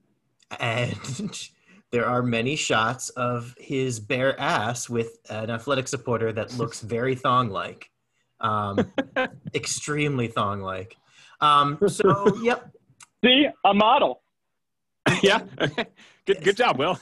and 0.60 1.48
there 1.90 2.06
are 2.06 2.22
many 2.22 2.56
shots 2.56 3.10
of 3.10 3.54
his 3.58 4.00
bare 4.00 4.38
ass 4.40 4.88
with 4.88 5.18
an 5.30 5.50
athletic 5.50 5.88
supporter 5.88 6.32
that 6.32 6.56
looks 6.56 6.80
very 6.80 7.14
thong-like, 7.14 7.90
um, 8.40 8.92
extremely 9.54 10.28
thong-like. 10.28 10.96
Um, 11.40 11.78
so 11.88 12.36
yep, 12.42 12.72
See, 13.24 13.46
a 13.64 13.74
model. 13.74 14.22
yeah. 15.22 15.42
good 16.26 16.42
good 16.42 16.56
job, 16.56 16.78
Will. 16.78 16.98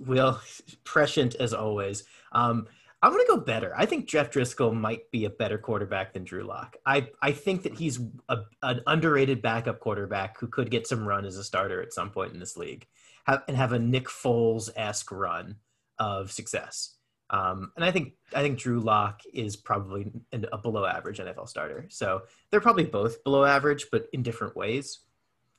Will 0.00 0.40
prescient 0.84 1.34
as 1.34 1.52
always. 1.52 2.04
Um, 2.32 2.66
I'm 3.04 3.10
gonna 3.10 3.24
go 3.28 3.36
better. 3.36 3.74
I 3.76 3.84
think 3.84 4.06
Jeff 4.06 4.30
Driskel 4.30 4.74
might 4.74 5.10
be 5.10 5.26
a 5.26 5.30
better 5.30 5.58
quarterback 5.58 6.14
than 6.14 6.24
Drew 6.24 6.42
Lock. 6.42 6.76
I 6.86 7.08
I 7.20 7.32
think 7.32 7.64
that 7.64 7.74
he's 7.74 8.00
a, 8.30 8.38
an 8.62 8.80
underrated 8.86 9.42
backup 9.42 9.78
quarterback 9.78 10.40
who 10.40 10.46
could 10.46 10.70
get 10.70 10.86
some 10.86 11.06
run 11.06 11.26
as 11.26 11.36
a 11.36 11.44
starter 11.44 11.82
at 11.82 11.92
some 11.92 12.10
point 12.10 12.32
in 12.32 12.40
this 12.40 12.56
league, 12.56 12.86
have, 13.26 13.42
and 13.46 13.58
have 13.58 13.72
a 13.72 13.78
Nick 13.78 14.06
Foles 14.06 14.70
esque 14.74 15.12
run 15.12 15.56
of 15.98 16.32
success. 16.32 16.94
Um, 17.28 17.72
and 17.76 17.84
I 17.84 17.90
think 17.90 18.14
I 18.34 18.40
think 18.40 18.58
Drew 18.58 18.80
Lock 18.80 19.20
is 19.34 19.54
probably 19.54 20.10
an, 20.32 20.46
a 20.50 20.56
below 20.56 20.86
average 20.86 21.18
NFL 21.18 21.50
starter. 21.50 21.84
So 21.90 22.22
they're 22.48 22.62
probably 22.62 22.84
both 22.84 23.22
below 23.22 23.44
average, 23.44 23.88
but 23.92 24.06
in 24.14 24.22
different 24.22 24.56
ways. 24.56 25.00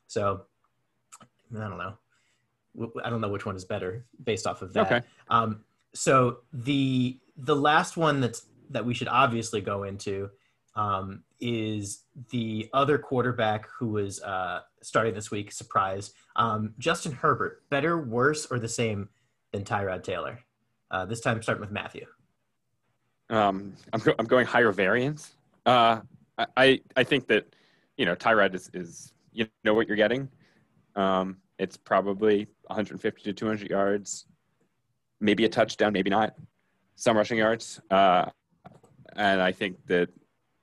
So 0.07 0.45
I 1.55 1.59
don't 1.59 1.77
know. 1.77 1.93
I 3.03 3.11
don't 3.11 3.21
know 3.21 3.29
which 3.29 3.45
one 3.45 3.55
is 3.55 3.65
better 3.65 4.07
based 4.23 4.47
off 4.47 4.63
of 4.63 4.73
that. 4.73 4.91
Okay. 4.91 5.05
Um, 5.29 5.63
so 5.93 6.39
the 6.51 7.19
the 7.37 7.55
last 7.55 7.97
one 7.97 8.21
that's 8.21 8.45
that 8.69 8.85
we 8.85 8.93
should 8.93 9.07
obviously 9.07 9.61
go 9.61 9.83
into 9.83 10.29
um, 10.75 11.23
is 11.39 12.03
the 12.31 12.69
other 12.73 12.97
quarterback 12.97 13.67
who 13.77 13.89
was 13.89 14.21
uh, 14.23 14.61
starting 14.81 15.13
this 15.13 15.31
week. 15.31 15.51
Surprise, 15.51 16.11
um, 16.35 16.73
Justin 16.79 17.11
Herbert. 17.11 17.63
Better, 17.69 17.97
worse, 17.97 18.45
or 18.47 18.59
the 18.59 18.67
same 18.67 19.09
than 19.51 19.63
Tyrod 19.63 20.03
Taylor? 20.03 20.39
Uh, 20.91 21.05
this 21.05 21.21
time, 21.21 21.41
starting 21.41 21.61
with 21.61 21.71
Matthew. 21.71 22.05
Um, 23.29 23.73
I'm, 23.91 23.99
go- 24.01 24.15
I'm 24.19 24.25
going 24.25 24.45
higher 24.45 24.71
variance. 24.71 25.33
Uh, 25.65 26.01
I- 26.57 26.81
I, 26.95 27.03
think 27.03 27.27
that, 27.27 27.55
you 27.97 28.05
know, 28.05 28.15
Tyrod 28.15 28.53
is, 28.53 28.69
is, 28.73 29.13
you 29.31 29.47
know 29.63 29.73
what 29.73 29.87
you're 29.87 29.97
getting. 29.97 30.29
Um, 30.95 31.37
it's 31.57 31.77
probably 31.77 32.47
150 32.67 33.23
to 33.23 33.33
200 33.33 33.69
yards, 33.69 34.25
maybe 35.19 35.45
a 35.45 35.49
touchdown, 35.49 35.93
maybe 35.93 36.09
not, 36.09 36.35
some 36.95 37.15
rushing 37.17 37.37
yards. 37.37 37.79
Uh, 37.91 38.25
and 39.15 39.41
I 39.41 39.51
think 39.51 39.77
that 39.87 40.09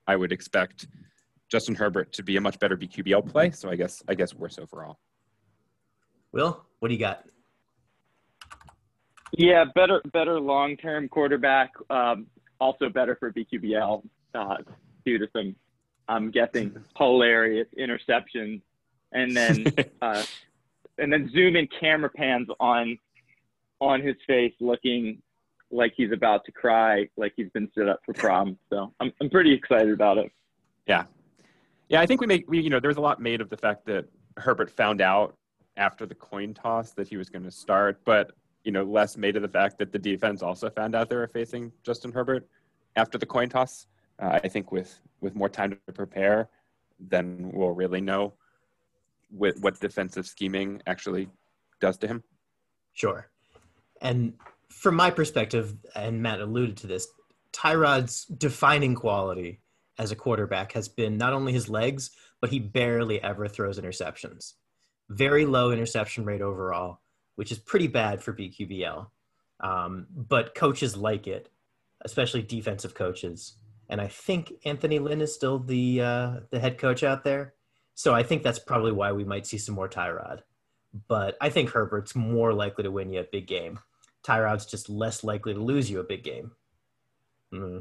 I 0.07 0.17
would 0.17 0.33
expect 0.33 0.89
Justin 1.51 1.75
Herbert 1.75 2.13
to 2.15 2.23
be 2.23 2.37
a 2.37 2.41
much 2.41 2.59
better 2.59 2.77
BQBL 2.77 3.31
play. 3.31 3.51
So 3.51 3.71
I 3.71 3.77
guess, 3.77 4.03
I 4.09 4.15
guess 4.15 4.35
worse 4.35 4.59
overall. 4.59 4.99
Will, 6.33 6.65
what 6.81 6.89
do 6.89 6.95
you 6.95 7.01
got? 7.01 7.25
Yeah, 9.37 9.65
better 9.75 10.03
better 10.13 10.39
long 10.39 10.77
term 10.77 11.09
quarterback. 11.09 11.71
Um, 11.89 12.27
also 12.61 12.89
better 12.89 13.17
for 13.19 13.33
BQBL 13.33 14.03
uh, 14.35 14.57
due 15.05 15.19
to 15.19 15.27
some, 15.35 15.57
I'm 16.09 16.31
guessing, 16.31 16.77
hilarious 16.99 17.69
interceptions, 17.79 18.61
and 19.13 19.35
then 19.35 19.67
uh, 20.03 20.23
and 20.99 21.13
then 21.13 21.31
zoom 21.33 21.57
in 21.57 21.67
camera 21.81 22.11
pans 22.11 22.49
on 22.61 22.99
on 23.81 24.03
his 24.03 24.17
face, 24.27 24.53
looking 24.61 25.23
like 25.73 25.95
he's 25.97 26.13
about 26.13 26.45
to 26.45 26.53
cry, 26.53 27.09
like 27.17 27.33
he's 27.37 27.51
been 27.51 27.71
stood 27.73 27.89
up 27.89 28.01
for 28.05 28.13
prom. 28.13 28.59
So 28.71 28.93
I'm 29.01 29.13
I'm 29.21 29.31
pretty 29.31 29.53
excited 29.53 29.93
about 29.93 30.19
it. 30.19 30.31
Yeah, 30.87 31.05
Yeah, 31.89 32.01
I 32.01 32.07
think 32.07 32.21
we 32.21 32.27
make 32.27 32.49
we 32.49 32.61
you 32.61 32.71
know 32.71 32.81
there's 32.81 32.97
a 32.97 33.01
lot 33.01 33.21
made 33.21 33.41
of 33.41 33.49
the 33.49 33.57
fact 33.57 33.87
that 33.87 34.07
Herbert 34.37 34.71
found 34.71 35.01
out 35.01 35.37
after 35.77 36.07
the 36.07 36.15
coin 36.15 36.55
toss 36.55 36.93
that 36.93 37.09
he 37.09 37.17
was 37.17 37.29
going 37.31 37.45
to 37.45 37.51
start, 37.51 38.01
but 38.05 38.33
you 38.65 38.73
know 38.73 38.85
less 38.85 39.17
made 39.17 39.37
of 39.37 39.43
the 39.43 39.49
fact 39.49 39.79
that 39.79 39.93
the 39.93 39.99
defense 39.99 40.43
also 40.43 40.71
found 40.71 40.95
out 40.95 41.09
they 41.09 41.17
were 41.17 41.27
facing 41.27 41.73
Justin 41.83 42.13
Herbert 42.13 42.47
after 42.97 43.19
the 43.19 43.27
coin 43.27 43.49
toss. 43.49 43.87
Uh, 44.21 44.41
I 44.43 44.49
think 44.49 44.71
with 44.71 45.01
with 45.21 45.35
more 45.35 45.49
time 45.49 45.79
to 45.87 45.93
prepare, 45.93 46.49
then 47.01 47.51
we'll 47.55 47.71
really 47.71 48.01
know 48.01 48.35
what, 49.31 49.55
what 49.61 49.81
defensive 49.81 50.27
scheming 50.27 50.83
actually 50.87 51.29
does 51.81 51.97
to 51.99 52.07
him. 52.07 52.23
Sure. 52.93 53.29
And 54.01 54.35
from 54.73 54.97
my 54.97 55.11
perspective, 55.11 55.75
and 55.95 56.23
Matt 56.23 56.41
alluded 56.41 56.77
to 56.79 56.87
this, 56.87 57.07
Tyrod's 57.53 58.25
defining 58.25 58.95
quality 58.95 59.61
as 59.99 60.11
a 60.11 60.17
quarterback 60.17 60.73
has 60.73 60.89
been 60.89 61.19
not 61.19 61.33
only 61.33 61.53
his 61.53 61.69
legs, 61.69 62.11
but 62.41 62.51
he 62.51 62.59
barely 62.59 63.23
ever 63.23 63.47
throws 63.47 63.79
interceptions. 63.79 64.55
Very 65.09 65.47
low 65.47 65.71
interception 65.71 66.25
rate 66.25 66.41
overall, 66.41 67.01
which 67.37 67.53
is 67.53 67.59
pretty 67.59 67.87
bad 67.87 68.23
for 68.23 68.33
BQBL. 68.33 69.07
Um, 69.61 70.07
but 70.11 70.55
coaches 70.55 70.97
like 70.97 71.27
it, 71.27 71.49
especially 72.01 72.43
defensive 72.43 72.95
coaches. 72.95 73.55
and 73.89 74.01
I 74.01 74.09
think 74.09 74.53
Anthony 74.65 74.99
Lynn 74.99 75.21
is 75.21 75.35
still 75.35 75.59
the 75.59 76.01
uh, 76.01 76.31
the 76.51 76.59
head 76.59 76.79
coach 76.79 77.03
out 77.03 77.25
there. 77.25 77.55
So 77.95 78.15
I 78.15 78.23
think 78.23 78.43
that's 78.43 78.59
probably 78.59 78.93
why 78.93 79.13
we 79.13 79.25
might 79.25 79.47
see 79.47 79.59
some 79.59 79.75
more 79.75 79.89
Tyrod. 79.89 80.41
But 81.09 81.37
I 81.41 81.51
think 81.51 81.71
Herbert's 81.71 82.17
more 82.17 82.53
likely 82.53 82.85
to 82.85 82.91
win 82.91 83.13
you 83.13 83.21
a 83.21 83.25
big 83.25 83.47
game. 83.47 83.79
Tyrod's 84.27 84.67
just 84.67 84.89
less 84.89 85.25
likely 85.25 85.55
to 85.55 85.61
lose 85.61 85.91
you 85.91 86.01
a 86.01 86.05
big 86.05 86.23
game. 86.23 86.53
Mm-hmm. 87.53 87.79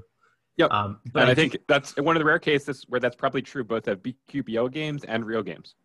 Yep. 0.57 0.71
Um, 0.71 0.99
but 1.11 1.21
and 1.21 1.29
I, 1.29 1.31
I 1.31 1.35
think, 1.35 1.53
think, 1.53 1.63
that's 1.67 1.95
one 1.97 2.15
of 2.15 2.19
the 2.19 2.25
rare 2.25 2.39
cases 2.39 2.85
where 2.87 2.99
that's 2.99 3.15
probably 3.15 3.41
true 3.41 3.63
both 3.63 3.87
of 3.87 4.01
BQBL 4.03 4.71
games 4.71 5.03
and 5.05 5.25
real 5.25 5.41
games. 5.41 5.75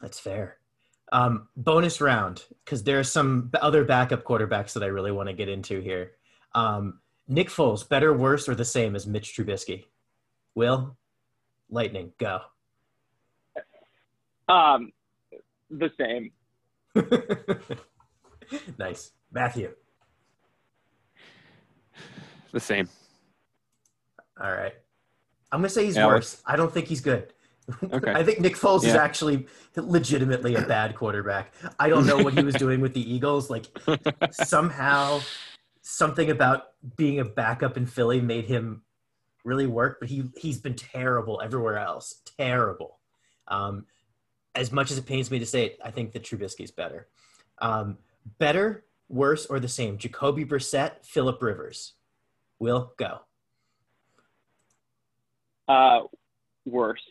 That's 0.00 0.18
fair. 0.18 0.58
Um, 1.12 1.48
bonus 1.56 2.00
round 2.00 2.44
because 2.64 2.82
there 2.82 2.98
are 2.98 3.04
some 3.04 3.50
other 3.60 3.84
backup 3.84 4.24
quarterbacks 4.24 4.72
that 4.72 4.82
I 4.82 4.86
really 4.86 5.12
want 5.12 5.28
to 5.28 5.34
get 5.34 5.48
into 5.48 5.80
here. 5.80 6.12
Um, 6.54 7.00
Nick 7.28 7.48
Foles, 7.48 7.86
better, 7.88 8.12
worse, 8.12 8.48
or 8.48 8.54
the 8.54 8.64
same 8.64 8.96
as 8.96 9.06
Mitch 9.06 9.36
Trubisky? 9.36 9.84
Will, 10.54 10.96
Lightning, 11.70 12.12
go. 12.18 12.40
Um, 14.48 14.92
the 15.70 15.90
same. 15.98 16.32
nice, 18.78 19.12
Matthew. 19.32 19.74
The 22.52 22.60
same. 22.60 22.88
All 24.40 24.52
right. 24.52 24.74
I'm 25.50 25.60
gonna 25.60 25.68
say 25.68 25.84
he's 25.84 25.96
Alex. 25.96 26.14
worse. 26.14 26.42
I 26.46 26.56
don't 26.56 26.72
think 26.72 26.86
he's 26.86 27.00
good. 27.00 27.32
Okay. 27.92 28.12
I 28.12 28.24
think 28.24 28.40
Nick 28.40 28.56
Foles 28.56 28.82
yeah. 28.82 28.90
is 28.90 28.94
actually 28.96 29.46
legitimately 29.76 30.56
a 30.56 30.62
bad 30.62 30.96
quarterback. 30.96 31.54
I 31.78 31.88
don't 31.88 32.06
know 32.06 32.16
what 32.16 32.34
he 32.34 32.42
was 32.42 32.56
doing 32.56 32.80
with 32.80 32.92
the 32.92 33.14
Eagles. 33.14 33.48
Like 33.48 33.66
somehow 34.32 35.20
something 35.80 36.30
about 36.30 36.64
being 36.96 37.20
a 37.20 37.24
backup 37.24 37.76
in 37.76 37.86
Philly 37.86 38.20
made 38.20 38.46
him 38.46 38.82
really 39.44 39.66
work, 39.66 39.98
but 40.00 40.08
he 40.08 40.24
he's 40.36 40.58
been 40.58 40.74
terrible 40.74 41.40
everywhere 41.42 41.78
else. 41.78 42.20
Terrible. 42.36 42.98
Um, 43.46 43.86
as 44.54 44.72
much 44.72 44.90
as 44.90 44.98
it 44.98 45.06
pains 45.06 45.30
me 45.30 45.38
to 45.38 45.46
say 45.46 45.66
it, 45.66 45.78
I 45.84 45.92
think 45.92 46.12
that 46.12 46.24
Trubisky's 46.24 46.72
better. 46.72 47.08
Um, 47.58 47.98
better, 48.38 48.84
worse, 49.12 49.46
or 49.46 49.60
the 49.60 49.68
same? 49.68 49.98
Jacoby 49.98 50.44
Brissett, 50.44 51.04
Philip 51.04 51.40
Rivers. 51.42 51.94
Will 52.58 52.92
go. 52.96 53.20
Uh, 55.68 56.02
worse. 56.64 57.02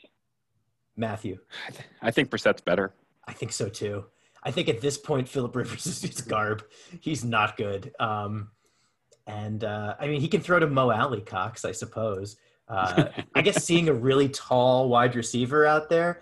Matthew. 0.95 1.39
I, 1.67 1.71
th- 1.71 1.89
I 2.01 2.11
think 2.11 2.29
Brissett's 2.29 2.61
better. 2.61 2.93
I 3.27 3.33
think 3.33 3.51
so 3.51 3.69
too. 3.69 4.05
I 4.43 4.51
think 4.51 4.69
at 4.69 4.81
this 4.81 4.97
point, 4.97 5.29
Philip 5.29 5.55
Rivers 5.55 5.85
is 5.87 6.01
just 6.01 6.27
garb. 6.27 6.63
He's 6.99 7.23
not 7.23 7.57
good. 7.57 7.93
Um, 7.99 8.49
and 9.27 9.63
uh, 9.63 9.95
I 9.99 10.07
mean, 10.07 10.21
he 10.21 10.27
can 10.27 10.41
throw 10.41 10.59
to 10.59 10.67
Mo 10.67 10.91
Alie-Cox, 10.91 11.63
I 11.63 11.71
suppose. 11.71 12.37
Uh, 12.67 13.05
I 13.35 13.41
guess 13.41 13.63
seeing 13.63 13.89
a 13.89 13.93
really 13.93 14.29
tall 14.29 14.89
wide 14.89 15.15
receiver 15.15 15.65
out 15.65 15.89
there 15.89 16.21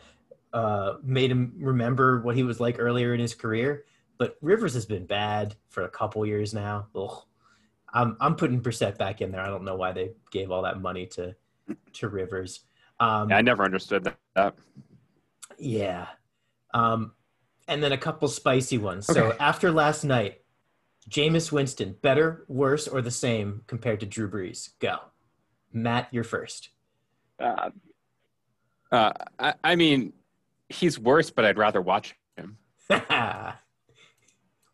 uh, 0.53 0.95
made 1.03 1.31
him 1.31 1.53
remember 1.57 2.21
what 2.21 2.35
he 2.35 2.43
was 2.43 2.59
like 2.59 2.77
earlier 2.79 3.13
in 3.13 3.19
his 3.19 3.33
career. 3.33 3.85
But 4.19 4.37
Rivers 4.41 4.75
has 4.75 4.85
been 4.85 5.05
bad 5.05 5.55
for 5.69 5.83
a 5.83 5.89
couple 5.89 6.23
years 6.25 6.53
now. 6.53 6.87
Ugh. 6.93 7.23
I'm 7.91 8.17
I'm 8.19 8.35
putting 8.35 8.61
Brissett 8.61 8.99
back 8.99 9.21
in 9.21 9.31
there. 9.31 9.41
I 9.41 9.47
don't 9.47 9.63
know 9.63 9.75
why 9.75 9.93
they 9.93 10.11
gave 10.29 10.51
all 10.51 10.61
that 10.61 10.79
money 10.79 11.07
to 11.07 11.35
to 11.93 12.09
Rivers. 12.09 12.65
Um, 12.99 13.29
yeah, 13.29 13.37
I 13.37 13.41
never 13.41 13.63
understood 13.63 14.13
that. 14.35 14.55
Yeah. 15.57 16.07
Um, 16.73 17.13
and 17.67 17.81
then 17.81 17.93
a 17.93 17.97
couple 17.97 18.27
spicy 18.27 18.77
ones. 18.77 19.09
Okay. 19.09 19.19
So 19.19 19.35
after 19.39 19.71
last 19.71 20.03
night, 20.03 20.41
Jameis 21.09 21.51
Winston, 21.51 21.95
better, 22.01 22.45
worse, 22.47 22.87
or 22.87 23.01
the 23.01 23.11
same 23.11 23.63
compared 23.67 23.99
to 24.01 24.05
Drew 24.05 24.29
Brees? 24.29 24.69
Go. 24.79 24.97
Matt, 25.71 26.09
you're 26.11 26.23
first. 26.23 26.69
Uh, 27.39 27.69
uh, 28.91 29.13
I, 29.39 29.53
I 29.63 29.75
mean, 29.75 30.13
he's 30.67 30.99
worse, 30.99 31.29
but 31.29 31.45
I'd 31.45 31.57
rather 31.57 31.81
watch 31.81 32.15
him. 32.37 32.57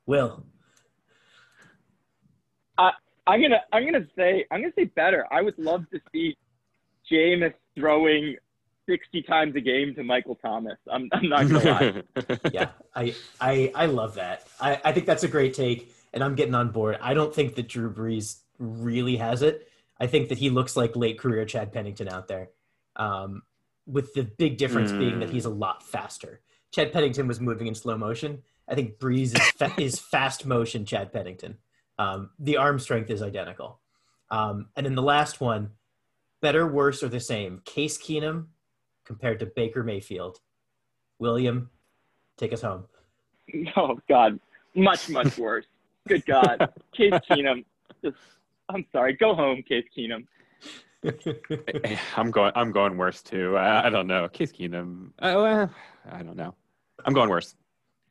Will. 0.05 0.45
I, 2.77 2.91
I'm 3.27 3.41
gonna 3.41 3.61
I'm 3.71 3.85
gonna 3.85 4.07
say 4.15 4.45
I'm 4.51 4.61
gonna 4.61 4.73
say 4.75 4.85
better. 4.85 5.25
I 5.31 5.41
would 5.41 5.57
love 5.57 5.89
to 5.91 5.99
see 6.11 6.37
Jameis 7.11 7.53
throwing 7.75 8.35
60 8.87 9.23
times 9.23 9.55
a 9.55 9.61
game 9.61 9.95
to 9.95 10.03
Michael 10.03 10.35
Thomas. 10.35 10.77
I'm, 10.91 11.09
I'm 11.11 11.29
not 11.29 11.47
gonna 11.47 12.03
lie. 12.15 12.37
yeah, 12.51 12.69
I, 12.93 13.15
I 13.41 13.71
I 13.75 13.85
love 13.87 14.15
that. 14.15 14.47
I, 14.59 14.79
I 14.83 14.91
think 14.91 15.05
that's 15.05 15.23
a 15.23 15.27
great 15.27 15.53
take, 15.53 15.93
and 16.13 16.23
I'm 16.23 16.35
getting 16.35 16.55
on 16.55 16.71
board. 16.71 16.97
I 17.01 17.13
don't 17.13 17.33
think 17.33 17.55
that 17.55 17.67
Drew 17.67 17.91
Brees 17.91 18.39
really 18.59 19.17
has 19.17 19.41
it. 19.41 19.67
I 19.99 20.07
think 20.07 20.29
that 20.29 20.37
he 20.37 20.49
looks 20.49 20.75
like 20.75 20.95
late 20.95 21.17
career 21.17 21.45
Chad 21.45 21.71
Pennington 21.71 22.09
out 22.09 22.27
there, 22.27 22.49
um, 22.95 23.43
with 23.87 24.13
the 24.13 24.23
big 24.23 24.57
difference 24.57 24.91
mm. 24.91 24.99
being 24.99 25.19
that 25.19 25.29
he's 25.29 25.45
a 25.45 25.49
lot 25.49 25.83
faster. 25.83 26.41
Chad 26.71 26.91
Pennington 26.91 27.27
was 27.27 27.39
moving 27.39 27.67
in 27.67 27.75
slow 27.75 27.97
motion. 27.97 28.43
I 28.67 28.75
think 28.75 28.97
Brees 28.97 29.35
is, 29.39 29.51
fa- 29.51 29.73
is 29.81 29.99
fast 29.99 30.45
motion 30.45 30.85
Chad 30.85 31.13
Pennington. 31.13 31.57
Um, 31.97 32.31
the 32.39 32.57
arm 32.57 32.79
strength 32.79 33.09
is 33.09 33.21
identical. 33.21 33.79
Um, 34.31 34.67
and 34.75 34.85
then 34.85 34.95
the 34.95 35.01
last 35.03 35.39
one, 35.39 35.71
better, 36.41 36.67
worse, 36.67 37.03
or 37.03 37.09
the 37.09 37.19
same? 37.19 37.61
Case 37.65 37.97
Keenum 37.97 38.47
compared 39.05 39.39
to 39.39 39.45
Baker 39.45 39.83
Mayfield. 39.83 40.39
William, 41.19 41.69
take 42.37 42.53
us 42.53 42.61
home. 42.61 42.85
Oh 43.77 43.99
God, 44.09 44.39
much 44.75 45.07
much 45.07 45.37
worse. 45.45 45.67
Good 46.07 46.25
God, 46.25 46.67
Case 46.93 47.13
Keenum. 47.29 47.63
Just, 48.03 48.17
I'm 48.69 48.83
sorry. 48.91 49.13
Go 49.13 49.35
home, 49.35 49.61
Case 49.61 49.85
Keenum. 49.95 50.25
I'm 52.17 52.31
going. 52.31 52.51
I'm 52.55 52.71
going 52.71 52.97
worse 52.97 53.21
too. 53.21 53.55
I, 53.55 53.85
I 53.85 53.89
don't 53.91 54.07
know. 54.07 54.27
Case 54.27 54.51
Keenum. 54.51 55.11
Uh, 55.21 55.67
I 56.11 56.23
don't 56.23 56.35
know. 56.35 56.55
I'm 57.05 57.13
going 57.13 57.29
worse. 57.29 57.55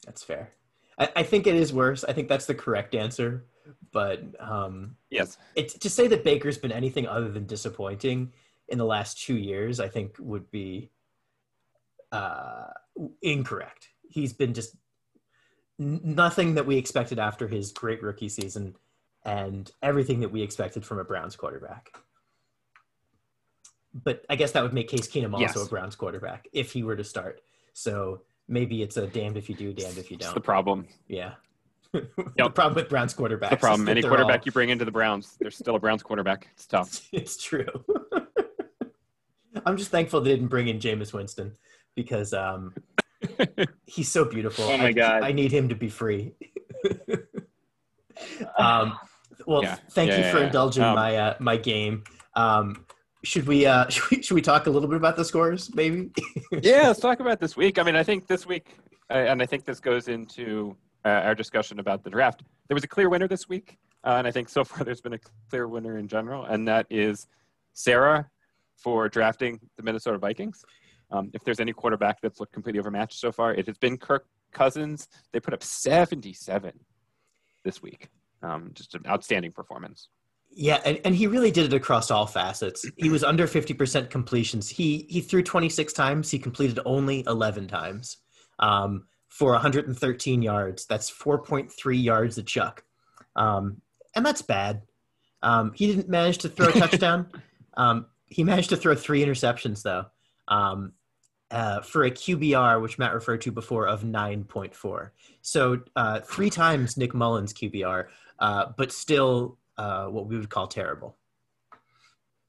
That's 0.04 0.22
fair. 0.22 0.52
I, 0.98 1.08
I 1.16 1.22
think 1.22 1.46
it 1.46 1.54
is 1.54 1.72
worse. 1.72 2.04
I 2.04 2.12
think 2.12 2.28
that's 2.28 2.46
the 2.46 2.54
correct 2.54 2.94
answer. 2.94 3.46
But 3.92 4.22
um, 4.40 4.96
yes, 5.10 5.38
it's 5.54 5.78
to 5.78 5.88
say 5.88 6.06
that 6.08 6.24
Baker's 6.24 6.58
been 6.58 6.72
anything 6.72 7.06
other 7.06 7.30
than 7.30 7.46
disappointing 7.46 8.32
in 8.68 8.78
the 8.78 8.84
last 8.84 9.18
two 9.18 9.36
years. 9.36 9.80
I 9.80 9.88
think 9.88 10.16
would 10.18 10.50
be 10.50 10.90
uh, 12.12 12.66
incorrect. 13.22 13.88
He's 14.08 14.32
been 14.32 14.52
just 14.52 14.76
n- 15.80 16.00
nothing 16.04 16.54
that 16.54 16.66
we 16.66 16.76
expected 16.76 17.18
after 17.18 17.48
his 17.48 17.72
great 17.72 18.02
rookie 18.02 18.28
season, 18.28 18.76
and 19.24 19.70
everything 19.82 20.20
that 20.20 20.30
we 20.30 20.42
expected 20.42 20.84
from 20.84 20.98
a 20.98 21.04
Browns 21.04 21.36
quarterback. 21.36 21.90
But 23.94 24.26
I 24.28 24.36
guess 24.36 24.52
that 24.52 24.62
would 24.62 24.74
make 24.74 24.88
Case 24.88 25.08
Keenum 25.08 25.32
also 25.32 25.60
yes. 25.60 25.66
a 25.66 25.70
Browns 25.70 25.94
quarterback 25.94 26.48
if 26.52 26.72
he 26.72 26.82
were 26.82 26.96
to 26.96 27.04
start. 27.04 27.40
So 27.72 28.22
maybe 28.48 28.82
it's 28.82 28.96
a 28.96 29.06
damned 29.06 29.36
if 29.36 29.48
you 29.48 29.54
do, 29.54 29.72
damned 29.72 29.98
if 29.98 30.10
you 30.10 30.16
don't. 30.16 30.26
That's 30.26 30.34
the 30.34 30.40
problem. 30.40 30.86
Yeah. 31.08 31.34
Yep. 31.94 32.34
the 32.36 32.50
problem 32.50 32.74
with 32.74 32.88
Browns 32.88 33.14
quarterbacks. 33.14 33.50
The 33.50 33.56
problem. 33.56 33.88
Any 33.88 34.02
quarterback 34.02 34.40
all... 34.40 34.46
you 34.46 34.50
bring 34.50 34.70
into 34.70 34.84
the 34.84 34.90
Browns, 34.90 35.36
there's 35.40 35.56
still 35.56 35.76
a 35.76 35.78
Browns 35.78 36.02
quarterback. 36.02 36.48
It's 36.54 36.66
tough. 36.66 37.08
It's 37.12 37.40
true. 37.40 37.68
I'm 39.64 39.76
just 39.76 39.92
thankful 39.92 40.20
they 40.20 40.30
didn't 40.30 40.48
bring 40.48 40.66
in 40.66 40.80
Jameis 40.80 41.12
Winston 41.12 41.52
because 41.94 42.34
um, 42.34 42.74
he's 43.86 44.10
so 44.10 44.24
beautiful. 44.24 44.64
Oh 44.64 44.76
my 44.76 44.86
I, 44.86 44.92
god! 44.92 45.22
I 45.22 45.30
need 45.30 45.52
him 45.52 45.68
to 45.68 45.76
be 45.76 45.88
free. 45.88 46.34
um, 48.58 48.98
well, 49.46 49.62
yeah. 49.62 49.76
thank 49.92 50.10
yeah, 50.10 50.16
you 50.16 50.24
yeah, 50.24 50.32
for 50.32 50.42
indulging 50.42 50.82
um, 50.82 50.96
my 50.96 51.16
uh, 51.16 51.36
my 51.38 51.56
game. 51.56 52.02
Um, 52.34 52.84
should 53.24 53.46
we 53.46 53.66
uh 53.66 53.88
should 53.88 54.10
we, 54.10 54.22
should 54.22 54.34
we 54.34 54.42
talk 54.42 54.66
a 54.66 54.70
little 54.70 54.88
bit 54.88 54.96
about 54.96 55.16
the 55.16 55.24
scores 55.24 55.74
maybe? 55.74 56.10
Yeah 56.62 56.88
let's 56.88 57.00
talk 57.00 57.20
about 57.20 57.40
this 57.40 57.56
week. 57.56 57.78
I 57.78 57.82
mean 57.82 57.96
i 57.96 58.02
think 58.02 58.26
this 58.26 58.46
week 58.46 58.76
uh, 59.10 59.14
and 59.14 59.42
i 59.42 59.46
think 59.46 59.64
this 59.64 59.80
goes 59.80 60.08
into 60.08 60.76
uh, 61.04 61.08
our 61.08 61.34
discussion 61.34 61.80
about 61.80 62.02
the 62.04 62.10
draft. 62.10 62.42
There 62.68 62.74
was 62.74 62.84
a 62.84 62.88
clear 62.88 63.08
winner 63.08 63.28
this 63.28 63.48
week 63.48 63.78
uh, 64.04 64.14
and 64.18 64.26
i 64.26 64.30
think 64.30 64.48
so 64.48 64.64
far 64.68 64.84
there's 64.84 65.00
been 65.00 65.14
a 65.14 65.20
clear 65.48 65.68
winner 65.68 65.98
in 65.98 66.08
general 66.08 66.44
and 66.44 66.66
that 66.68 66.86
is 66.90 67.26
sarah 67.72 68.28
for 68.76 69.08
drafting 69.08 69.60
the 69.76 69.82
minnesota 69.82 70.18
vikings. 70.18 70.64
Um, 71.10 71.30
if 71.34 71.44
there's 71.44 71.60
any 71.60 71.72
quarterback 71.72 72.20
that's 72.20 72.40
looked 72.40 72.52
completely 72.52 72.80
overmatched 72.80 73.18
so 73.18 73.32
far 73.32 73.54
it 73.54 73.66
has 73.66 73.78
been 73.78 73.96
kirk 73.96 74.26
cousins. 74.52 75.08
They 75.32 75.40
put 75.40 75.52
up 75.52 75.62
77 75.62 76.72
this 77.64 77.82
week. 77.82 78.08
Um, 78.42 78.70
just 78.74 78.94
an 78.94 79.02
outstanding 79.06 79.52
performance 79.52 80.08
yeah, 80.56 80.80
and, 80.84 81.00
and 81.04 81.14
he 81.14 81.26
really 81.26 81.50
did 81.50 81.66
it 81.66 81.76
across 81.76 82.10
all 82.10 82.26
facets. 82.26 82.84
He 82.96 83.08
was 83.08 83.24
under 83.24 83.46
50% 83.46 84.10
completions. 84.10 84.68
He 84.68 85.06
he 85.08 85.20
threw 85.20 85.42
26 85.42 85.92
times. 85.92 86.30
He 86.30 86.38
completed 86.38 86.78
only 86.84 87.24
11 87.26 87.68
times 87.68 88.18
um, 88.58 89.04
for 89.28 89.52
113 89.52 90.42
yards. 90.42 90.86
That's 90.86 91.10
4.3 91.10 92.02
yards 92.02 92.38
a 92.38 92.42
chuck. 92.42 92.84
Um, 93.36 93.80
and 94.14 94.24
that's 94.24 94.42
bad. 94.42 94.82
Um, 95.42 95.72
he 95.74 95.86
didn't 95.86 96.08
manage 96.08 96.38
to 96.38 96.48
throw 96.48 96.68
a 96.68 96.72
touchdown. 96.72 97.28
Um, 97.76 98.06
he 98.26 98.44
managed 98.44 98.70
to 98.70 98.76
throw 98.76 98.94
three 98.94 99.24
interceptions, 99.24 99.82
though, 99.82 100.04
um, 100.46 100.92
uh, 101.50 101.80
for 101.80 102.04
a 102.04 102.10
QBR, 102.12 102.80
which 102.80 103.00
Matt 103.00 103.12
referred 103.12 103.40
to 103.40 103.50
before, 103.50 103.88
of 103.88 104.02
9.4. 104.02 105.10
So 105.42 105.80
uh, 105.96 106.20
three 106.20 106.50
times 106.50 106.96
Nick 106.96 107.14
Mullens' 107.14 107.52
QBR, 107.52 108.06
uh, 108.38 108.66
but 108.76 108.92
still 108.92 109.58
uh, 109.78 110.06
what 110.06 110.26
we 110.26 110.36
would 110.36 110.50
call 110.50 110.66
terrible. 110.66 111.16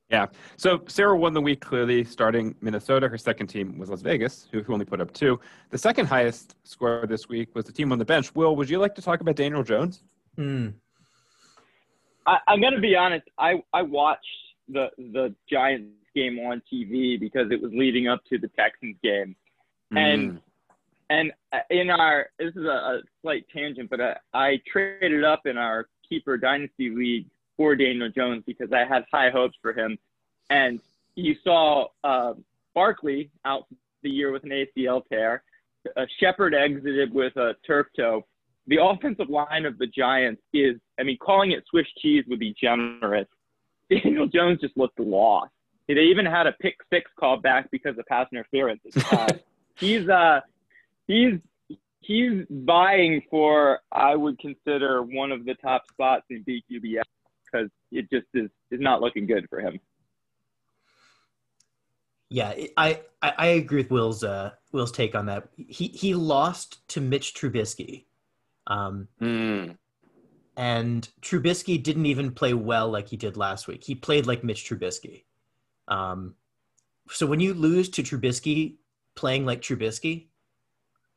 Yeah. 0.09 0.27
So 0.57 0.83
Sarah 0.87 1.17
won 1.17 1.33
the 1.33 1.41
week 1.41 1.61
clearly, 1.61 2.03
starting 2.03 2.53
Minnesota. 2.61 3.07
Her 3.07 3.17
second 3.17 3.47
team 3.47 3.77
was 3.79 3.89
Las 3.89 4.01
Vegas, 4.01 4.47
who, 4.51 4.61
who 4.61 4.73
only 4.73 4.85
put 4.85 5.01
up 5.01 5.11
two. 5.13 5.39
The 5.71 5.77
second 5.79 6.05
highest 6.05 6.55
score 6.63 7.05
this 7.07 7.27
week 7.27 7.55
was 7.55 7.65
the 7.65 7.71
team 7.71 7.91
on 7.91 7.97
the 7.97 8.05
bench. 8.05 8.33
Will, 8.35 8.55
would 8.55 8.69
you 8.69 8.77
like 8.77 8.93
to 8.95 9.01
talk 9.01 9.21
about 9.21 9.35
Daniel 9.35 9.63
Jones? 9.63 10.03
Hmm. 10.35 10.69
I, 12.27 12.37
I'm 12.47 12.61
going 12.61 12.73
to 12.75 12.81
be 12.81 12.95
honest. 12.95 13.27
I, 13.39 13.63
I 13.73 13.81
watched 13.81 14.25
the 14.67 14.89
the 14.97 15.33
Giants 15.49 15.91
game 16.15 16.39
on 16.39 16.61
TV 16.71 17.19
because 17.19 17.51
it 17.51 17.61
was 17.61 17.71
leading 17.73 18.07
up 18.07 18.23
to 18.29 18.37
the 18.37 18.47
Texans 18.49 18.97
game, 19.03 19.35
and 19.95 20.33
Mm. 20.33 20.41
and 21.09 21.31
in 21.69 21.89
our 21.89 22.27
this 22.39 22.55
is 22.55 22.63
a, 22.65 22.69
a 22.69 23.01
slight 23.21 23.45
tangent, 23.53 23.89
but 23.89 24.01
I, 24.01 24.15
I 24.33 24.61
traded 24.71 25.23
up 25.23 25.45
in 25.45 25.57
our 25.57 25.87
keeper 26.07 26.37
dynasty 26.37 26.89
league 26.89 27.27
for 27.57 27.75
Daniel 27.75 28.09
Jones 28.09 28.43
because 28.45 28.71
I 28.71 28.85
had 28.85 29.05
high 29.11 29.29
hopes 29.29 29.55
for 29.61 29.73
him, 29.73 29.97
and 30.49 30.79
you 31.15 31.35
saw 31.43 31.87
uh, 32.03 32.33
Barkley 32.73 33.31
out 33.45 33.65
the 34.03 34.09
year 34.09 34.31
with 34.31 34.43
an 34.43 34.49
ACL 34.49 35.01
tear. 35.07 35.43
Uh, 35.95 36.05
Shepard 36.19 36.53
exited 36.53 37.13
with 37.13 37.35
a 37.37 37.55
turf 37.65 37.87
toe. 37.95 38.25
The 38.67 38.83
offensive 38.83 39.29
line 39.29 39.65
of 39.65 39.77
the 39.77 39.87
Giants 39.87 40.41
is, 40.53 40.75
I 40.99 41.03
mean, 41.03 41.17
calling 41.17 41.51
it 41.51 41.63
Swiss 41.69 41.85
cheese 41.99 42.25
would 42.27 42.39
be 42.39 42.55
generous. 42.59 43.27
Daniel 43.89 44.27
Jones 44.27 44.59
just 44.61 44.75
looked 44.75 44.99
lost. 44.99 45.51
They 45.87 45.93
even 45.93 46.25
had 46.25 46.47
a 46.47 46.51
pick 46.53 46.77
six 46.91 47.11
called 47.19 47.43
back 47.43 47.69
because 47.69 47.97
of 47.97 48.05
pass 48.07 48.27
interference. 48.31 48.81
Uh, 49.11 49.33
he's 49.79 50.09
uh, 50.09 50.41
he's 51.07 51.35
he's 52.05 52.43
vying 52.49 53.21
for 53.29 53.79
I 53.91 54.15
would 54.15 54.37
consider 54.39 55.01
one 55.01 55.31
of 55.31 55.45
the 55.45 55.55
top 55.55 55.83
spots 55.91 56.25
in 56.29 56.43
BQBL 56.43 57.01
because 57.45 57.69
it 57.91 58.09
just 58.11 58.27
is 58.33 58.49
is 58.71 58.79
not 58.79 59.01
looking 59.01 59.25
good 59.25 59.47
for 59.49 59.59
him. 59.59 59.79
Yeah, 62.29 62.53
I, 62.75 63.01
I 63.21 63.33
I 63.37 63.45
agree 63.47 63.81
with 63.83 63.91
Will's 63.91 64.23
uh 64.23 64.51
Will's 64.71 64.91
take 64.91 65.15
on 65.15 65.27
that. 65.27 65.47
He 65.55 65.87
he 65.87 66.15
lost 66.15 66.87
to 66.89 67.01
Mitch 67.01 67.33
Trubisky, 67.33 68.05
um, 68.67 69.07
Mm. 69.21 69.77
and 70.57 71.07
Trubisky 71.21 71.81
didn't 71.81 72.07
even 72.07 72.31
play 72.31 72.53
well 72.53 72.89
like 72.89 73.07
he 73.09 73.17
did 73.17 73.37
last 73.37 73.67
week. 73.67 73.83
He 73.83 73.95
played 73.95 74.25
like 74.25 74.43
Mitch 74.43 74.67
Trubisky. 74.67 75.25
Um, 75.87 76.35
so 77.09 77.27
when 77.27 77.39
you 77.39 77.53
lose 77.53 77.89
to 77.89 78.03
Trubisky 78.03 78.77
playing 79.13 79.45
like 79.45 79.61
Trubisky, 79.61 80.27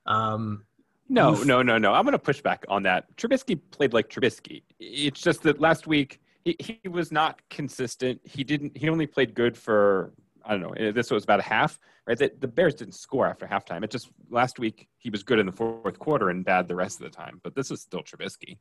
um, 0.04 0.66
No, 1.08 1.42
no, 1.44 1.62
no, 1.62 1.78
no. 1.78 1.92
I'm 1.94 2.04
going 2.04 2.12
to 2.12 2.18
push 2.18 2.40
back 2.42 2.64
on 2.68 2.82
that. 2.82 3.16
Trubisky 3.16 3.58
played 3.70 3.92
like 3.94 4.08
Trubisky. 4.10 4.62
It's 4.78 5.20
just 5.20 5.42
that 5.44 5.58
last 5.60 5.86
week 5.86 6.20
he, 6.44 6.54
he 6.58 6.88
was 6.88 7.10
not 7.10 7.40
consistent. 7.48 8.20
He 8.24 8.44
didn't. 8.44 8.76
He 8.76 8.88
only 8.90 9.06
played 9.06 9.34
good 9.34 9.56
for 9.56 10.12
I 10.44 10.52
don't 10.52 10.60
know. 10.62 10.70
eh, 10.72 10.90
This 10.92 11.10
was 11.10 11.24
about 11.24 11.40
a 11.40 11.44
half, 11.44 11.78
right? 12.06 12.16
The, 12.18 12.30
the 12.40 12.48
Bears 12.48 12.74
didn't 12.74 12.94
score 12.94 13.26
after 13.26 13.46
halftime. 13.46 13.84
It 13.84 13.90
just 13.90 14.08
last 14.30 14.58
week 14.58 14.88
he 14.98 15.10
was 15.10 15.22
good 15.22 15.38
in 15.38 15.46
the 15.46 15.52
fourth 15.52 15.98
quarter 15.98 16.30
and 16.30 16.44
bad 16.44 16.68
the 16.68 16.74
rest 16.76 17.00
of 17.00 17.04
the 17.10 17.14
time. 17.16 17.40
But 17.42 17.54
this 17.54 17.70
is 17.70 17.80
still 17.80 18.00
Trubisky. 18.02 18.58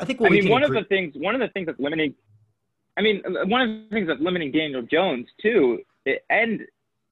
I 0.00 0.04
think 0.04 0.20
what 0.20 0.28
I 0.28 0.30
we 0.30 0.40
mean, 0.40 0.50
one 0.50 0.64
agree- 0.64 0.78
of 0.78 0.84
the 0.84 0.88
things 0.88 1.14
one 1.16 1.34
of 1.36 1.40
the 1.40 1.48
things 1.48 1.66
that's 1.66 1.78
limiting. 1.78 2.14
I 2.96 3.02
mean, 3.02 3.22
one 3.46 3.60
of 3.62 3.68
the 3.68 3.86
things 3.90 4.08
that's 4.08 4.20
limiting 4.20 4.50
Daniel 4.52 4.82
Jones 4.82 5.26
too, 5.40 5.80
and 6.30 6.62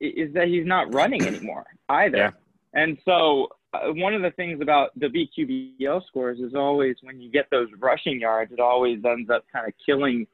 is 0.00 0.32
that 0.34 0.48
he's 0.48 0.66
not 0.66 0.92
running 0.92 1.22
anymore 1.24 1.64
either. 1.88 2.16
Yeah. 2.16 2.30
And 2.74 2.98
so, 3.04 3.48
uh, 3.74 3.92
one 3.92 4.14
of 4.14 4.22
the 4.22 4.30
things 4.32 4.61
about 4.61 4.90
the 4.98 5.06
BQBL 5.06 6.06
scores 6.06 6.38
is 6.40 6.54
always 6.54 6.96
when 7.02 7.20
you 7.20 7.30
get 7.30 7.46
those 7.50 7.68
rushing 7.78 8.20
yards, 8.20 8.52
it 8.52 8.61
always 8.61 9.04
ends 9.04 9.30
up 9.30 9.44
kind 9.52 9.66
of 9.66 9.72
killing 9.85 10.26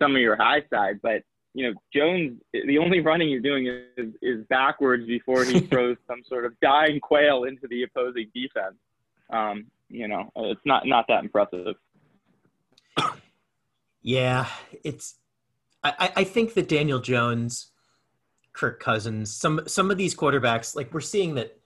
some 0.00 0.14
of 0.14 0.20
your 0.20 0.36
high 0.36 0.62
side. 0.72 1.00
But 1.02 1.22
you 1.54 1.66
know, 1.68 1.74
Jones, 1.92 2.40
the 2.52 2.78
only 2.78 3.00
running 3.00 3.28
he's 3.28 3.42
doing 3.42 3.66
is, 3.96 4.14
is 4.22 4.44
backwards 4.48 5.04
before 5.06 5.44
he 5.44 5.60
throws 5.70 5.96
some 6.06 6.22
sort 6.28 6.44
of 6.44 6.58
dying 6.60 7.00
quail 7.00 7.44
into 7.44 7.66
the 7.68 7.82
opposing 7.82 8.30
defense. 8.34 8.76
Um, 9.30 9.66
you 9.88 10.06
know, 10.06 10.30
it's 10.36 10.60
not 10.64 10.86
not 10.86 11.06
that 11.08 11.24
impressive. 11.24 11.74
Yeah, 14.02 14.46
it's. 14.84 15.16
I, 15.82 15.92
I- 15.98 16.12
I 16.20 16.24
think 16.24 16.54
that 16.54 16.68
Daniel 16.68 17.00
Jones, 17.00 17.70
Kirk 18.52 18.80
Cousins, 18.80 19.34
some 19.34 19.60
some 19.66 19.90
of 19.90 19.96
these 19.98 20.14
quarterbacks, 20.14 20.74
like 20.74 20.92
we're 20.94 21.00
seeing 21.00 21.34
that 21.34 21.59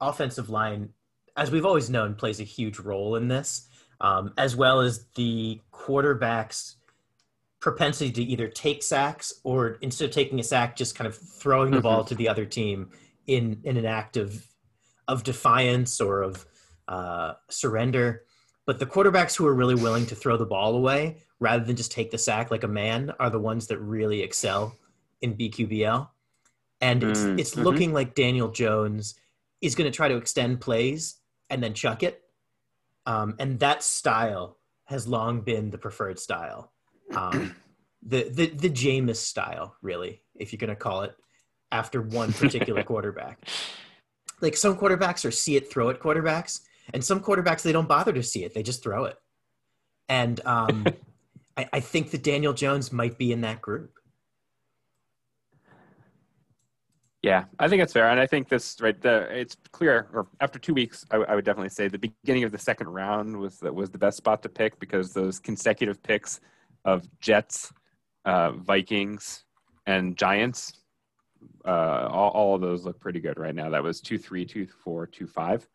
offensive 0.00 0.48
line, 0.50 0.90
as 1.36 1.50
we've 1.50 1.66
always 1.66 1.90
known, 1.90 2.14
plays 2.14 2.40
a 2.40 2.44
huge 2.44 2.78
role 2.78 3.16
in 3.16 3.28
this, 3.28 3.68
um, 4.00 4.32
as 4.36 4.56
well 4.56 4.80
as 4.80 5.06
the 5.14 5.60
quarterbacks' 5.72 6.74
propensity 7.60 8.10
to 8.12 8.22
either 8.22 8.48
take 8.48 8.82
sacks 8.82 9.32
or 9.42 9.78
instead 9.80 10.06
of 10.06 10.14
taking 10.14 10.38
a 10.38 10.42
sack, 10.44 10.76
just 10.76 10.94
kind 10.94 11.08
of 11.08 11.16
throwing 11.16 11.70
the 11.72 11.80
ball 11.80 12.04
to 12.04 12.14
the 12.14 12.28
other 12.28 12.44
team 12.46 12.90
in 13.26 13.60
in 13.64 13.76
an 13.76 13.86
act 13.86 14.16
of 14.16 14.46
of 15.08 15.22
defiance 15.24 16.00
or 16.00 16.22
of 16.22 16.46
uh, 16.86 17.34
surrender. 17.48 18.22
But 18.66 18.78
the 18.78 18.86
quarterbacks 18.86 19.34
who 19.36 19.46
are 19.46 19.54
really 19.54 19.74
willing 19.74 20.06
to 20.06 20.14
throw 20.14 20.36
the 20.36 20.46
ball 20.46 20.74
away 20.76 21.22
rather 21.40 21.64
than 21.64 21.76
just 21.76 21.90
take 21.90 22.10
the 22.10 22.18
sack 22.18 22.50
like 22.50 22.64
a 22.64 22.68
man 22.68 23.12
are 23.18 23.30
the 23.30 23.38
ones 23.38 23.66
that 23.68 23.78
really 23.78 24.22
excel 24.22 24.74
in 25.22 25.34
BQBL. 25.34 26.08
And 26.80 27.02
it's 27.02 27.20
Mm, 27.20 27.40
it's 27.40 27.54
mhm. 27.54 27.64
looking 27.64 27.92
like 27.92 28.14
Daniel 28.14 28.48
Jones 28.48 29.14
is 29.60 29.74
going 29.74 29.90
to 29.90 29.96
try 29.96 30.08
to 30.08 30.16
extend 30.16 30.60
plays 30.60 31.16
and 31.50 31.62
then 31.62 31.74
chuck 31.74 32.02
it. 32.02 32.22
Um, 33.06 33.36
and 33.38 33.58
that 33.60 33.82
style 33.82 34.58
has 34.84 35.08
long 35.08 35.40
been 35.40 35.70
the 35.70 35.78
preferred 35.78 36.18
style. 36.18 36.72
Um, 37.14 37.56
the 38.02 38.28
the 38.28 38.46
the 38.46 38.70
Jameis 38.70 39.16
style, 39.16 39.74
really, 39.82 40.22
if 40.34 40.52
you're 40.52 40.58
going 40.58 40.68
to 40.70 40.76
call 40.76 41.02
it 41.02 41.16
after 41.72 42.00
one 42.00 42.32
particular 42.32 42.82
quarterback. 42.84 43.38
Like 44.40 44.56
some 44.56 44.76
quarterbacks 44.76 45.24
are 45.24 45.30
see 45.30 45.56
it, 45.56 45.70
throw 45.70 45.88
it 45.88 46.00
quarterbacks, 46.00 46.60
and 46.94 47.04
some 47.04 47.20
quarterbacks 47.20 47.62
they 47.62 47.72
don't 47.72 47.88
bother 47.88 48.12
to 48.12 48.22
see 48.22 48.44
it; 48.44 48.54
they 48.54 48.62
just 48.62 48.82
throw 48.82 49.04
it. 49.04 49.16
And 50.08 50.40
um, 50.46 50.86
I, 51.56 51.68
I 51.74 51.80
think 51.80 52.10
that 52.12 52.22
Daniel 52.22 52.52
Jones 52.52 52.92
might 52.92 53.18
be 53.18 53.32
in 53.32 53.40
that 53.42 53.60
group. 53.60 53.97
Yeah, 57.28 57.44
I 57.58 57.68
think 57.68 57.82
it's 57.82 57.92
fair, 57.92 58.08
and 58.08 58.18
I 58.18 58.26
think 58.26 58.48
this 58.48 58.80
right. 58.80 58.98
The 58.98 59.28
it's 59.30 59.54
clear. 59.70 60.08
Or 60.14 60.28
after 60.40 60.58
two 60.58 60.72
weeks, 60.72 61.04
I, 61.10 61.16
I 61.16 61.34
would 61.34 61.44
definitely 61.44 61.68
say 61.68 61.86
the 61.86 61.98
beginning 61.98 62.44
of 62.44 62.52
the 62.52 62.58
second 62.58 62.88
round 62.88 63.36
was 63.36 63.58
the, 63.58 63.70
was 63.70 63.90
the 63.90 63.98
best 63.98 64.16
spot 64.16 64.42
to 64.44 64.48
pick 64.48 64.80
because 64.80 65.12
those 65.12 65.38
consecutive 65.38 66.02
picks 66.02 66.40
of 66.86 67.06
Jets, 67.20 67.70
uh, 68.24 68.52
Vikings, 68.52 69.44
and 69.84 70.16
Giants, 70.16 70.72
uh, 71.66 72.08
all, 72.10 72.30
all 72.30 72.54
of 72.54 72.62
those 72.62 72.86
look 72.86 72.98
pretty 72.98 73.20
good 73.20 73.38
right 73.38 73.54
now. 73.54 73.68
That 73.68 73.82
was 73.82 74.00
two 74.00 74.16
three, 74.16 74.46
two 74.46 74.66
four, 74.82 75.06
two 75.06 75.26
five. 75.26 75.68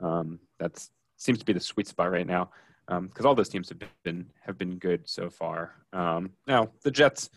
Um, 0.00 0.38
that's 0.58 0.90
seems 1.16 1.38
to 1.38 1.46
be 1.46 1.54
the 1.54 1.60
sweet 1.60 1.88
spot 1.88 2.12
right 2.12 2.26
now 2.26 2.50
because 2.86 3.24
all 3.24 3.34
those 3.34 3.48
teams 3.48 3.70
have 3.70 3.78
been 4.04 4.26
have 4.42 4.58
been 4.58 4.76
good 4.76 5.08
so 5.08 5.30
far. 5.30 5.72
Um, 5.94 6.32
now 6.46 6.68
the 6.84 6.90
Jets, 6.90 7.30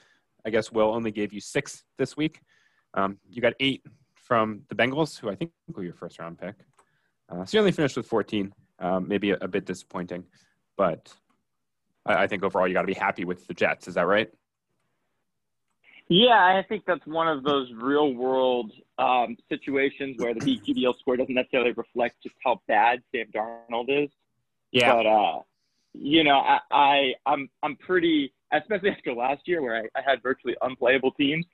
I 0.46 0.50
guess, 0.50 0.74
will 0.74 0.94
only 0.94 1.12
gave 1.12 1.32
you 1.32 1.40
six 1.40 1.86
this 1.98 2.18
week. 2.18 2.42
Um, 2.94 3.18
you 3.30 3.42
got 3.42 3.54
eight 3.60 3.86
from 4.16 4.62
the 4.70 4.76
Bengals, 4.76 5.20
who 5.20 5.30
I 5.30 5.36
think 5.36 5.52
were 5.74 5.84
your 5.84 5.94
first 5.94 6.20
round 6.20 6.40
pick. 6.40 6.56
Uh, 7.30 7.46
so 7.46 7.58
you 7.58 7.60
only 7.60 7.72
finished 7.72 7.98
with 7.98 8.06
14, 8.06 8.54
um, 8.80 9.08
maybe 9.08 9.32
a, 9.32 9.38
a 9.42 9.48
bit 9.48 9.66
disappointing, 9.66 10.26
but 10.78 11.14
I, 12.06 12.24
I 12.24 12.28
think 12.28 12.44
overall 12.44 12.68
you 12.68 12.74
got 12.74 12.82
to 12.82 12.88
be 12.88 12.94
happy 12.94 13.26
with 13.26 13.48
the 13.48 13.54
Jets. 13.54 13.88
Is 13.88 13.96
that 13.96 14.08
right? 14.08 14.30
Yeah, 16.14 16.34
I 16.34 16.66
think 16.68 16.84
that's 16.86 17.06
one 17.06 17.30
of 17.30 17.44
those 17.44 17.72
real 17.74 18.14
world 18.14 18.74
um, 18.98 19.38
situations 19.48 20.18
where 20.20 20.34
the 20.34 20.42
BQBL 20.42 21.00
score 21.00 21.16
doesn't 21.16 21.34
necessarily 21.34 21.72
reflect 21.72 22.22
just 22.22 22.36
how 22.44 22.62
bad 22.68 23.02
Sam 23.16 23.28
Darnold 23.34 23.86
is. 23.88 24.10
Yeah. 24.74 24.94
But 24.94 25.06
uh, 25.06 25.40
you 25.94 26.26
know, 26.26 26.40
I, 26.40 26.60
I 26.70 27.14
I'm 27.26 27.50
I'm 27.64 27.78
pretty, 27.78 28.34
especially 28.52 28.90
after 28.98 29.14
last 29.14 29.48
year 29.48 29.62
where 29.62 29.76
I, 29.78 30.00
I 30.00 30.02
had 30.06 30.22
virtually 30.22 30.56
unplayable 30.62 31.12
teams. 31.12 31.46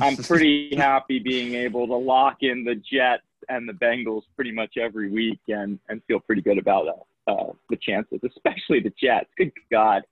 I'm 0.00 0.16
pretty 0.18 0.74
happy 0.76 1.18
being 1.18 1.54
able 1.54 1.86
to 1.86 1.94
lock 1.94 2.38
in 2.42 2.64
the 2.64 2.74
Jets 2.74 3.22
and 3.48 3.68
the 3.68 3.72
Bengals 3.74 4.22
pretty 4.36 4.52
much 4.52 4.76
every 4.78 5.10
week 5.10 5.40
and 5.48 5.78
and 5.88 6.02
feel 6.06 6.20
pretty 6.20 6.42
good 6.42 6.58
about 6.58 6.88
uh, 6.88 7.30
uh, 7.30 7.52
the 7.70 7.76
chances, 7.76 8.20
especially 8.24 8.80
the 8.80 8.92
Jets. 9.00 9.30
Good 9.36 9.52
God. 9.70 10.02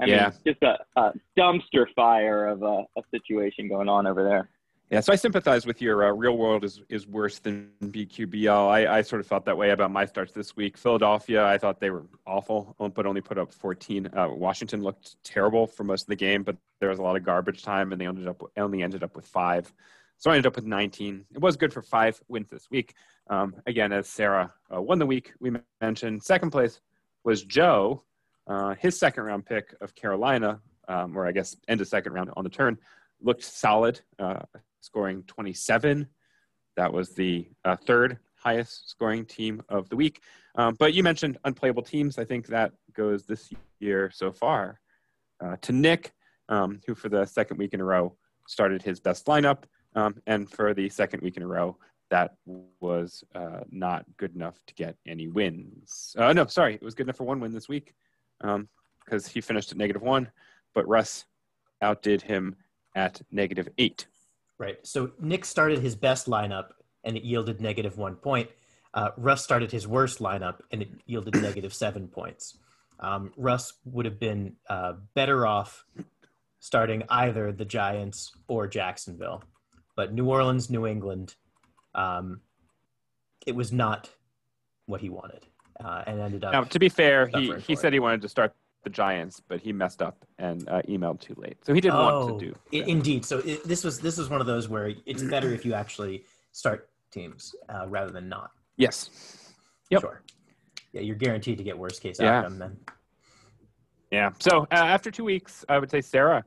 I 0.00 0.06
Yeah. 0.06 0.30
mean, 0.30 0.54
just 0.54 0.62
a, 0.62 0.78
a 1.00 1.12
dumpster 1.38 1.86
fire 1.94 2.46
of 2.48 2.62
a, 2.62 2.84
a 2.96 3.02
situation 3.10 3.68
going 3.68 3.88
on 3.88 4.06
over 4.06 4.24
there. 4.24 4.48
Yeah, 4.90 5.00
so 5.00 5.12
I 5.12 5.16
sympathize 5.16 5.66
with 5.66 5.80
your 5.80 6.04
uh, 6.04 6.12
real 6.12 6.36
world 6.36 6.62
is 6.62 6.82
is 6.88 7.06
worse 7.06 7.38
than 7.38 7.70
BQBL. 7.82 8.68
I, 8.68 8.98
I 8.98 9.02
sort 9.02 9.20
of 9.20 9.26
felt 9.26 9.44
that 9.46 9.56
way 9.56 9.70
about 9.70 9.90
my 9.90 10.04
starts 10.04 10.32
this 10.32 10.56
week. 10.56 10.76
Philadelphia, 10.76 11.44
I 11.44 11.58
thought 11.58 11.80
they 11.80 11.90
were 11.90 12.04
awful, 12.26 12.76
but 12.78 13.06
only 13.06 13.22
put 13.22 13.38
up 13.38 13.52
14. 13.52 14.10
Uh, 14.14 14.28
Washington 14.30 14.82
looked 14.82 15.22
terrible 15.24 15.66
for 15.66 15.84
most 15.84 16.02
of 16.02 16.08
the 16.08 16.16
game, 16.16 16.42
but 16.42 16.56
there 16.80 16.90
was 16.90 16.98
a 16.98 17.02
lot 17.02 17.16
of 17.16 17.24
garbage 17.24 17.62
time, 17.62 17.92
and 17.92 18.00
they 18.00 18.06
ended 18.06 18.28
up 18.28 18.42
only 18.56 18.82
ended 18.82 19.02
up 19.02 19.16
with 19.16 19.26
five. 19.26 19.72
So 20.18 20.30
I 20.30 20.34
ended 20.34 20.46
up 20.46 20.56
with 20.56 20.66
19. 20.66 21.24
It 21.34 21.40
was 21.40 21.56
good 21.56 21.72
for 21.72 21.82
five 21.82 22.20
wins 22.28 22.50
this 22.50 22.70
week. 22.70 22.94
Um, 23.28 23.56
again, 23.66 23.92
as 23.92 24.08
Sarah 24.08 24.52
uh, 24.72 24.80
won 24.80 24.98
the 24.98 25.06
week, 25.06 25.32
we 25.40 25.50
mentioned 25.80 26.22
second 26.22 26.50
place 26.50 26.80
was 27.24 27.42
Joe. 27.42 28.04
Uh, 28.46 28.74
his 28.74 28.98
second 28.98 29.24
round 29.24 29.46
pick 29.46 29.74
of 29.80 29.94
Carolina 29.94 30.60
um, 30.88 31.16
or 31.16 31.26
I 31.26 31.32
guess 31.32 31.56
end 31.68 31.80
of 31.80 31.88
second 31.88 32.12
round 32.12 32.30
on 32.36 32.44
the 32.44 32.50
turn, 32.50 32.78
looked 33.20 33.44
solid, 33.44 34.00
uh, 34.18 34.40
scoring 34.84 35.22
27. 35.26 36.06
That 36.76 36.92
was 36.92 37.10
the 37.10 37.48
uh, 37.64 37.76
third 37.76 38.18
highest 38.36 38.90
scoring 38.90 39.24
team 39.24 39.62
of 39.68 39.88
the 39.88 39.96
week. 39.96 40.20
Um, 40.56 40.76
but 40.78 40.92
you 40.94 41.02
mentioned 41.02 41.38
unplayable 41.44 41.82
teams. 41.82 42.18
I 42.18 42.24
think 42.24 42.46
that 42.48 42.72
goes 42.92 43.24
this 43.24 43.50
year 43.80 44.10
so 44.12 44.30
far 44.30 44.80
uh, 45.42 45.56
to 45.62 45.72
Nick, 45.72 46.12
um, 46.48 46.80
who 46.86 46.94
for 46.94 47.08
the 47.08 47.24
second 47.24 47.56
week 47.56 47.74
in 47.74 47.80
a 47.80 47.84
row 47.84 48.14
started 48.46 48.82
his 48.82 49.00
best 49.00 49.26
lineup. 49.26 49.64
Um, 49.96 50.16
and 50.26 50.50
for 50.50 50.74
the 50.74 50.88
second 50.88 51.22
week 51.22 51.36
in 51.36 51.42
a 51.42 51.46
row, 51.46 51.76
that 52.10 52.34
was 52.80 53.24
uh, 53.34 53.60
not 53.70 54.04
good 54.18 54.34
enough 54.34 54.60
to 54.66 54.74
get 54.74 54.96
any 55.06 55.28
wins. 55.28 56.14
Uh, 56.18 56.32
no, 56.32 56.46
sorry, 56.46 56.74
it 56.74 56.82
was 56.82 56.94
good 56.94 57.06
enough 57.06 57.16
for 57.16 57.24
one 57.24 57.40
win 57.40 57.52
this 57.52 57.68
week 57.68 57.94
because 58.40 59.26
um, 59.26 59.32
he 59.32 59.40
finished 59.40 59.72
at 59.72 59.78
negative 59.78 60.02
one, 60.02 60.30
but 60.74 60.86
Russ 60.86 61.24
outdid 61.80 62.22
him 62.22 62.56
at 62.94 63.20
negative 63.30 63.68
eight. 63.78 64.06
Right. 64.58 64.78
So 64.82 65.12
Nick 65.20 65.44
started 65.44 65.80
his 65.80 65.94
best 65.96 66.26
lineup 66.26 66.68
and 67.02 67.16
it 67.16 67.24
yielded 67.24 67.60
negative 67.60 67.98
one 67.98 68.16
point. 68.16 68.50
Uh, 68.92 69.10
Russ 69.16 69.42
started 69.42 69.72
his 69.72 69.86
worst 69.86 70.20
lineup 70.20 70.60
and 70.70 70.82
it 70.82 70.88
yielded 71.06 71.34
negative 71.42 71.74
seven 71.74 72.08
points. 72.08 72.58
Um, 73.00 73.32
Russ 73.36 73.74
would 73.84 74.04
have 74.06 74.20
been 74.20 74.54
uh, 74.68 74.94
better 75.14 75.46
off 75.46 75.84
starting 76.60 77.02
either 77.10 77.52
the 77.52 77.64
Giants 77.64 78.32
or 78.48 78.66
Jacksonville, 78.66 79.42
but 79.96 80.14
New 80.14 80.30
Orleans, 80.30 80.70
New 80.70 80.86
England, 80.86 81.34
um, 81.94 82.40
it 83.46 83.54
was 83.54 83.72
not 83.72 84.08
what 84.86 85.00
he 85.00 85.08
wanted, 85.10 85.46
uh, 85.84 86.04
and 86.06 86.20
ended 86.20 86.44
up. 86.44 86.52
Now, 86.52 86.64
to 86.64 86.78
be 86.78 86.88
fair, 86.88 87.26
he 87.26 87.52
he 87.58 87.76
said 87.76 87.88
it. 87.88 87.94
he 87.94 88.00
wanted 88.00 88.22
to 88.22 88.28
start 88.28 88.54
the 88.84 88.90
Giants, 88.90 89.40
but 89.40 89.60
he 89.60 89.72
messed 89.72 90.02
up 90.02 90.24
and 90.38 90.68
uh, 90.68 90.82
emailed 90.88 91.20
too 91.20 91.34
late, 91.36 91.56
so 91.64 91.74
he 91.74 91.80
didn't 91.80 91.96
oh, 91.96 92.26
want 92.26 92.40
to 92.40 92.46
oh, 92.46 92.50
do. 92.50 92.82
indeed, 92.90 93.24
so 93.24 93.38
it, 93.38 93.66
this 93.66 93.82
was 93.82 93.98
this 93.98 94.18
was 94.18 94.30
one 94.30 94.40
of 94.40 94.46
those 94.46 94.68
where 94.68 94.92
it's 95.06 95.22
better 95.22 95.52
if 95.52 95.64
you 95.64 95.74
actually 95.74 96.24
start 96.52 96.88
teams 97.10 97.54
uh, 97.68 97.86
rather 97.88 98.10
than 98.10 98.28
not. 98.28 98.50
Yes. 98.76 99.54
Yep. 99.90 100.00
Sure. 100.00 100.22
Yeah, 100.92 101.00
you're 101.00 101.16
guaranteed 101.16 101.58
to 101.58 101.64
get 101.64 101.76
worst 101.76 102.02
case 102.02 102.18
yeah. 102.20 102.38
outcome 102.38 102.58
then. 102.58 102.76
Yeah. 104.10 104.30
So 104.38 104.62
uh, 104.70 104.74
after 104.74 105.10
two 105.10 105.24
weeks, 105.24 105.64
I 105.68 105.78
would 105.78 105.90
say 105.90 106.00
Sarah 106.00 106.44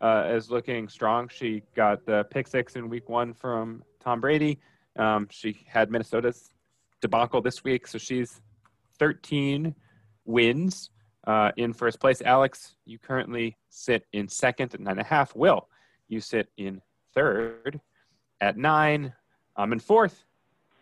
uh, 0.00 0.30
is 0.32 0.50
looking 0.50 0.88
strong. 0.88 1.28
She 1.28 1.62
got 1.76 2.04
the 2.06 2.24
pick 2.30 2.48
six 2.48 2.76
in 2.76 2.88
week 2.88 3.08
one 3.08 3.34
from 3.34 3.82
Tom 4.00 4.20
Brady. 4.20 4.58
Um, 4.96 5.28
she 5.30 5.64
had 5.66 5.90
Minnesota's 5.90 6.50
debacle 7.00 7.40
this 7.40 7.62
week, 7.62 7.86
so 7.86 7.98
she's 7.98 8.40
13 8.98 9.74
wins 10.24 10.90
uh, 11.28 11.52
in 11.58 11.72
first 11.74 12.00
place. 12.00 12.22
Alex, 12.22 12.74
you 12.86 12.98
currently 12.98 13.56
sit 13.68 14.06
in 14.12 14.26
second 14.26 14.72
at 14.74 14.80
nine 14.80 14.92
and 14.92 15.00
a 15.00 15.04
half. 15.04 15.36
Will, 15.36 15.68
you 16.08 16.20
sit 16.20 16.48
in 16.56 16.80
third 17.14 17.80
at 18.40 18.56
nine. 18.56 19.12
I'm 19.54 19.72
in 19.72 19.78
fourth 19.78 20.24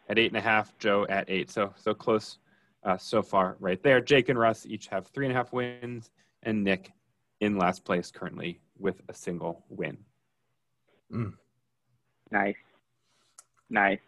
at 0.08 0.18
eight 0.18 0.28
and 0.28 0.36
a 0.36 0.40
half. 0.40 0.78
Joe 0.78 1.04
at 1.08 1.28
eight. 1.28 1.50
So 1.50 1.74
so 1.76 1.92
close 1.92 2.38
uh, 2.84 2.96
so 2.96 3.22
far 3.22 3.56
right 3.58 3.82
there. 3.82 4.00
Jake 4.00 4.28
and 4.28 4.38
Russ 4.38 4.64
each 4.66 4.86
have 4.86 5.08
three 5.08 5.26
and 5.26 5.32
a 5.32 5.36
half 5.36 5.52
wins, 5.52 6.10
and 6.44 6.62
Nick 6.62 6.92
in 7.40 7.58
last 7.58 7.84
place 7.84 8.12
currently 8.12 8.60
with 8.78 9.02
a 9.08 9.14
single 9.14 9.64
win. 9.68 9.98
Mm. 11.12 11.34
Nice. 12.30 12.54
Nice. 13.68 14.00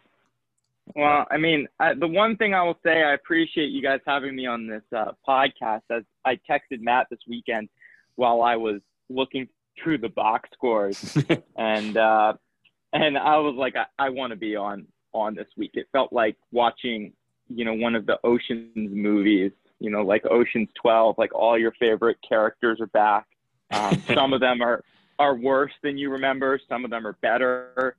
Well, 0.95 1.25
I 1.29 1.37
mean, 1.37 1.67
I, 1.79 1.93
the 1.93 2.07
one 2.07 2.35
thing 2.37 2.53
I 2.53 2.63
will 2.63 2.79
say, 2.83 3.03
I 3.03 3.13
appreciate 3.13 3.69
you 3.69 3.81
guys 3.81 3.99
having 4.05 4.35
me 4.35 4.47
on 4.47 4.67
this 4.67 4.81
uh, 4.95 5.11
podcast. 5.27 5.81
As 5.91 6.03
I 6.25 6.39
texted 6.49 6.81
Matt 6.81 7.07
this 7.09 7.19
weekend 7.27 7.69
while 8.15 8.41
I 8.41 8.55
was 8.55 8.81
looking 9.09 9.47
through 9.81 9.99
the 9.99 10.09
box 10.09 10.49
scores, 10.53 11.17
and 11.57 11.97
uh, 11.97 12.33
and 12.93 13.17
I 13.17 13.37
was 13.37 13.55
like, 13.55 13.75
I, 13.75 13.85
I 13.97 14.09
want 14.09 14.31
to 14.31 14.37
be 14.37 14.55
on 14.55 14.87
on 15.13 15.35
this 15.35 15.47
week. 15.57 15.71
It 15.75 15.87
felt 15.91 16.11
like 16.11 16.37
watching, 16.51 17.13
you 17.47 17.65
know, 17.65 17.73
one 17.73 17.95
of 17.95 18.05
the 18.05 18.19
Ocean's 18.23 18.71
movies. 18.75 19.51
You 19.79 19.91
know, 19.91 20.01
like 20.01 20.25
Ocean's 20.25 20.69
Twelve. 20.79 21.15
Like 21.17 21.33
all 21.33 21.57
your 21.57 21.73
favorite 21.79 22.17
characters 22.27 22.81
are 22.81 22.87
back. 22.87 23.25
Um, 23.71 24.01
some 24.13 24.33
of 24.33 24.41
them 24.41 24.61
are 24.61 24.83
are 25.19 25.35
worse 25.35 25.73
than 25.83 25.97
you 25.97 26.09
remember. 26.09 26.59
Some 26.67 26.83
of 26.83 26.91
them 26.91 27.05
are 27.05 27.17
better. 27.21 27.95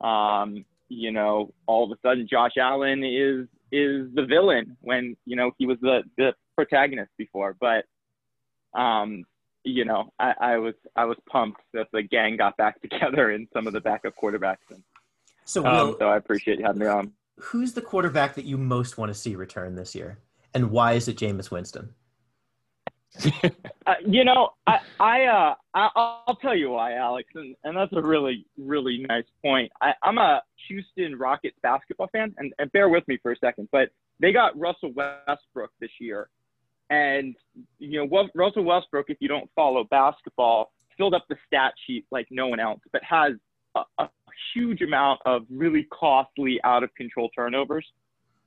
Um, 0.00 0.64
you 0.90 1.12
know, 1.12 1.54
all 1.66 1.84
of 1.84 1.96
a 1.96 2.00
sudden 2.06 2.28
Josh 2.28 2.56
Allen 2.58 3.02
is 3.04 3.46
is 3.72 4.12
the 4.14 4.26
villain 4.28 4.76
when 4.80 5.16
you 5.24 5.36
know 5.36 5.52
he 5.56 5.64
was 5.64 5.78
the 5.80 6.02
the 6.18 6.34
protagonist 6.56 7.12
before. 7.16 7.56
But 7.58 7.84
um, 8.78 9.24
you 9.64 9.84
know, 9.84 10.12
I, 10.18 10.34
I 10.40 10.56
was 10.58 10.74
I 10.96 11.04
was 11.04 11.16
pumped 11.30 11.60
that 11.72 11.86
the 11.92 12.02
gang 12.02 12.36
got 12.36 12.56
back 12.56 12.82
together 12.82 13.30
and 13.30 13.48
some 13.54 13.66
of 13.66 13.72
the 13.72 13.80
backup 13.80 14.14
quarterbacks. 14.20 14.68
And, 14.68 14.82
so, 15.44 15.64
um, 15.64 15.88
Will, 15.88 15.98
so 15.98 16.08
I 16.08 16.16
appreciate 16.16 16.58
you 16.58 16.66
having 16.66 16.80
me 16.80 16.86
on. 16.86 17.12
Who's 17.38 17.72
the 17.72 17.80
quarterback 17.80 18.34
that 18.34 18.44
you 18.44 18.58
most 18.58 18.98
want 18.98 19.10
to 19.10 19.14
see 19.14 19.34
return 19.36 19.76
this 19.76 19.94
year, 19.94 20.18
and 20.52 20.70
why 20.70 20.92
is 20.92 21.08
it 21.08 21.16
Jameis 21.16 21.50
Winston? 21.50 21.94
Uh, 23.86 23.94
you 24.06 24.24
know, 24.24 24.50
I, 24.66 24.78
I, 24.98 25.24
uh, 25.24 25.54
I, 25.74 26.20
will 26.26 26.36
tell 26.36 26.56
you 26.56 26.70
why, 26.70 26.94
Alex, 26.94 27.28
and, 27.34 27.56
and 27.64 27.76
that's 27.76 27.92
a 27.92 28.02
really, 28.02 28.46
really 28.56 29.04
nice 29.08 29.24
point. 29.42 29.70
I, 29.80 29.92
I'm 30.02 30.18
a 30.18 30.42
Houston 30.68 31.18
Rockets 31.18 31.56
basketball 31.62 32.08
fan, 32.12 32.34
and, 32.38 32.52
and 32.58 32.70
bear 32.72 32.88
with 32.88 33.06
me 33.08 33.18
for 33.22 33.32
a 33.32 33.36
second, 33.38 33.68
but 33.72 33.90
they 34.20 34.32
got 34.32 34.58
Russell 34.58 34.92
Westbrook 34.94 35.70
this 35.80 35.90
year, 35.98 36.28
and 36.88 37.34
you 37.78 38.04
know, 38.06 38.28
Russell 38.34 38.64
Westbrook, 38.64 39.06
if 39.08 39.18
you 39.20 39.28
don't 39.28 39.50
follow 39.56 39.84
basketball, 39.84 40.72
filled 40.96 41.14
up 41.14 41.24
the 41.28 41.36
stat 41.46 41.72
sheet 41.86 42.04
like 42.10 42.28
no 42.30 42.46
one 42.46 42.60
else, 42.60 42.80
but 42.92 43.02
has 43.02 43.32
a, 43.74 43.82
a 43.98 44.08
huge 44.54 44.82
amount 44.82 45.20
of 45.26 45.42
really 45.50 45.86
costly, 45.92 46.60
out 46.64 46.82
of 46.82 46.94
control 46.94 47.28
turnovers, 47.34 47.86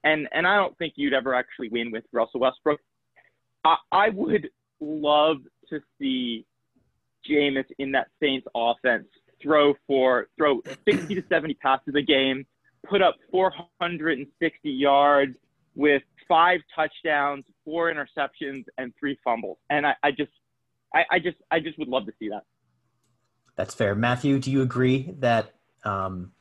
and 0.04 0.28
and 0.32 0.48
I 0.48 0.56
don't 0.56 0.78
think 0.78 0.94
you'd 0.96 1.14
ever 1.14 1.34
actually 1.36 1.70
win 1.70 1.92
with 1.92 2.04
Russell 2.12 2.40
Westbrook. 2.40 2.80
I, 3.64 4.10
would 4.10 4.50
love 4.80 5.38
to 5.70 5.80
see 6.00 6.46
Jameis 7.30 7.66
in 7.80 7.94
that 7.94 8.08
Saints 8.22 8.46
offense 8.56 9.08
throw 9.42 9.74
for 9.88 10.28
throw 10.38 10.62
60 10.88 11.16
to 11.16 11.24
70 11.30 11.54
passes 11.56 11.96
a 11.96 12.02
game, 12.02 12.46
put 12.88 13.02
up 13.02 13.16
460 13.32 14.70
yards 14.70 15.36
with 15.76 16.04
five 16.28 16.60
touchdowns, 16.76 17.46
four 17.66 17.94
interceptions, 17.94 18.66
and 18.78 18.94
three 19.00 19.18
fumbles. 19.24 19.58
And 19.70 19.86
I, 19.88 19.96
I 20.04 20.12
just, 20.12 20.32
I, 20.94 21.04
I, 21.12 21.20
just, 21.20 21.38
I 21.52 21.60
just 21.60 21.78
would 21.80 21.88
love 21.88 22.06
to 22.06 22.14
see 22.20 22.30
that. 22.30 22.44
That's 23.56 23.74
fair, 23.74 23.96
Matthew. 23.96 24.40
Do 24.40 24.52
you 24.52 24.62
agree 24.62 25.14
that 25.20 25.54
um, 25.84 26.32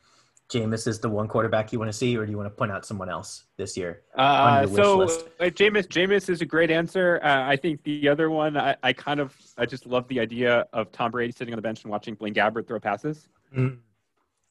Jameis 0.53 0.87
is 0.87 0.99
the 0.99 1.09
one 1.09 1.27
quarterback 1.27 1.73
you 1.73 1.79
want 1.79 1.91
to 1.91 1.97
see, 1.97 2.15
or 2.15 2.25
do 2.25 2.31
you 2.31 2.37
want 2.37 2.47
to 2.47 2.55
point 2.55 2.71
out 2.71 2.85
someone 2.85 3.09
else 3.09 3.45
this 3.57 3.75
year? 3.75 4.03
Uh, 4.15 4.67
so 4.67 5.01
uh, 5.01 5.07
Jameis, 5.45 5.87
Jameis 5.87 6.29
is 6.29 6.41
a 6.41 6.45
great 6.45 6.69
answer. 6.69 7.19
Uh, 7.23 7.47
I 7.47 7.55
think 7.55 7.83
the 7.83 8.07
other 8.07 8.29
one, 8.29 8.55
I, 8.55 8.75
I, 8.83 8.93
kind 8.93 9.19
of, 9.19 9.35
I 9.57 9.65
just 9.65 9.87
love 9.87 10.07
the 10.07 10.19
idea 10.19 10.67
of 10.71 10.91
Tom 10.91 11.11
Brady 11.11 11.33
sitting 11.33 11.53
on 11.53 11.57
the 11.57 11.61
bench 11.63 11.83
and 11.83 11.91
watching 11.91 12.13
Blaine 12.13 12.35
Gabbert 12.35 12.67
throw 12.67 12.79
passes. 12.79 13.27
Mm. 13.55 13.57
Um, 13.65 13.79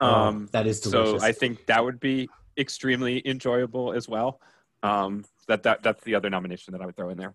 oh, 0.01 0.49
that 0.51 0.67
is 0.67 0.81
delicious. 0.81 1.23
So 1.23 1.27
I 1.27 1.31
think 1.31 1.67
that 1.67 1.85
would 1.85 2.01
be 2.01 2.29
extremely 2.59 3.23
enjoyable 3.25 3.93
as 3.93 4.09
well. 4.09 4.41
Um, 4.83 5.25
that 5.47 5.63
that 5.63 5.83
that's 5.83 6.03
the 6.03 6.17
other 6.17 6.29
nomination 6.29 6.73
that 6.73 6.83
I 6.83 6.87
would 6.87 6.97
throw 6.97 7.11
in 7.11 7.17
there. 7.17 7.35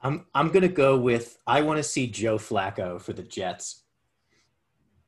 I'm 0.00 0.26
I'm 0.34 0.48
gonna 0.48 0.68
go 0.68 0.98
with 0.98 1.38
I 1.46 1.60
want 1.60 1.76
to 1.78 1.82
see 1.82 2.06
Joe 2.06 2.38
Flacco 2.38 3.00
for 3.00 3.12
the 3.12 3.22
Jets. 3.22 3.83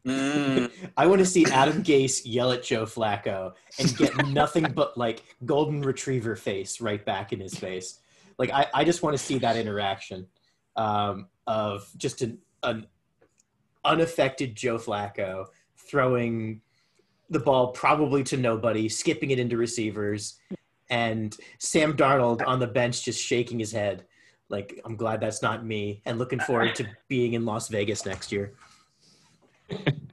Mm. 0.07 0.71
I 0.97 1.07
want 1.07 1.19
to 1.19 1.27
see 1.27 1.45
Adam 1.47 1.83
Gase 1.83 2.23
yell 2.25 2.53
at 2.53 2.63
Joe 2.63 2.85
Flacco 2.85 3.53
and 3.79 3.97
get 3.97 4.27
nothing 4.29 4.73
but 4.73 4.97
like 4.97 5.23
golden 5.45 5.83
retriever 5.83 6.37
face 6.37 6.81
right 6.81 7.05
back 7.05 7.33
in 7.33 7.41
his 7.41 7.55
face. 7.55 8.01
Like 8.39 8.51
I, 8.51 8.67
I 8.73 8.85
just 8.85 9.03
want 9.03 9.17
to 9.17 9.23
see 9.23 9.39
that 9.39 9.57
interaction 9.57 10.27
um, 10.77 11.29
of 11.47 11.89
just 11.97 12.23
an, 12.23 12.39
an 12.63 12.87
unaffected 13.85 14.55
Joe 14.55 14.79
Flacco 14.79 15.47
throwing 15.77 16.61
the 17.31 17.41
ball 17.41 17.69
probably 17.69 18.23
to 18.25 18.37
nobody, 18.37 18.89
skipping 18.89 19.31
it 19.31 19.39
into 19.39 19.57
receivers, 19.57 20.39
and 20.91 21.37
Sam 21.59 21.97
Darnold 21.97 22.47
on 22.47 22.61
the 22.61 22.67
bench 22.67 23.05
just 23.05 23.21
shaking 23.21 23.59
his 23.59 23.73
head. 23.73 24.05
Like 24.49 24.81
I'm 24.85 24.97
glad 24.97 25.21
that's 25.21 25.43
not 25.43 25.65
me, 25.65 26.03
and 26.05 26.19
looking 26.19 26.39
forward 26.39 26.77
to 26.77 26.87
being 27.09 27.33
in 27.33 27.45
Las 27.45 27.69
Vegas 27.69 28.07
next 28.07 28.31
year. 28.31 28.53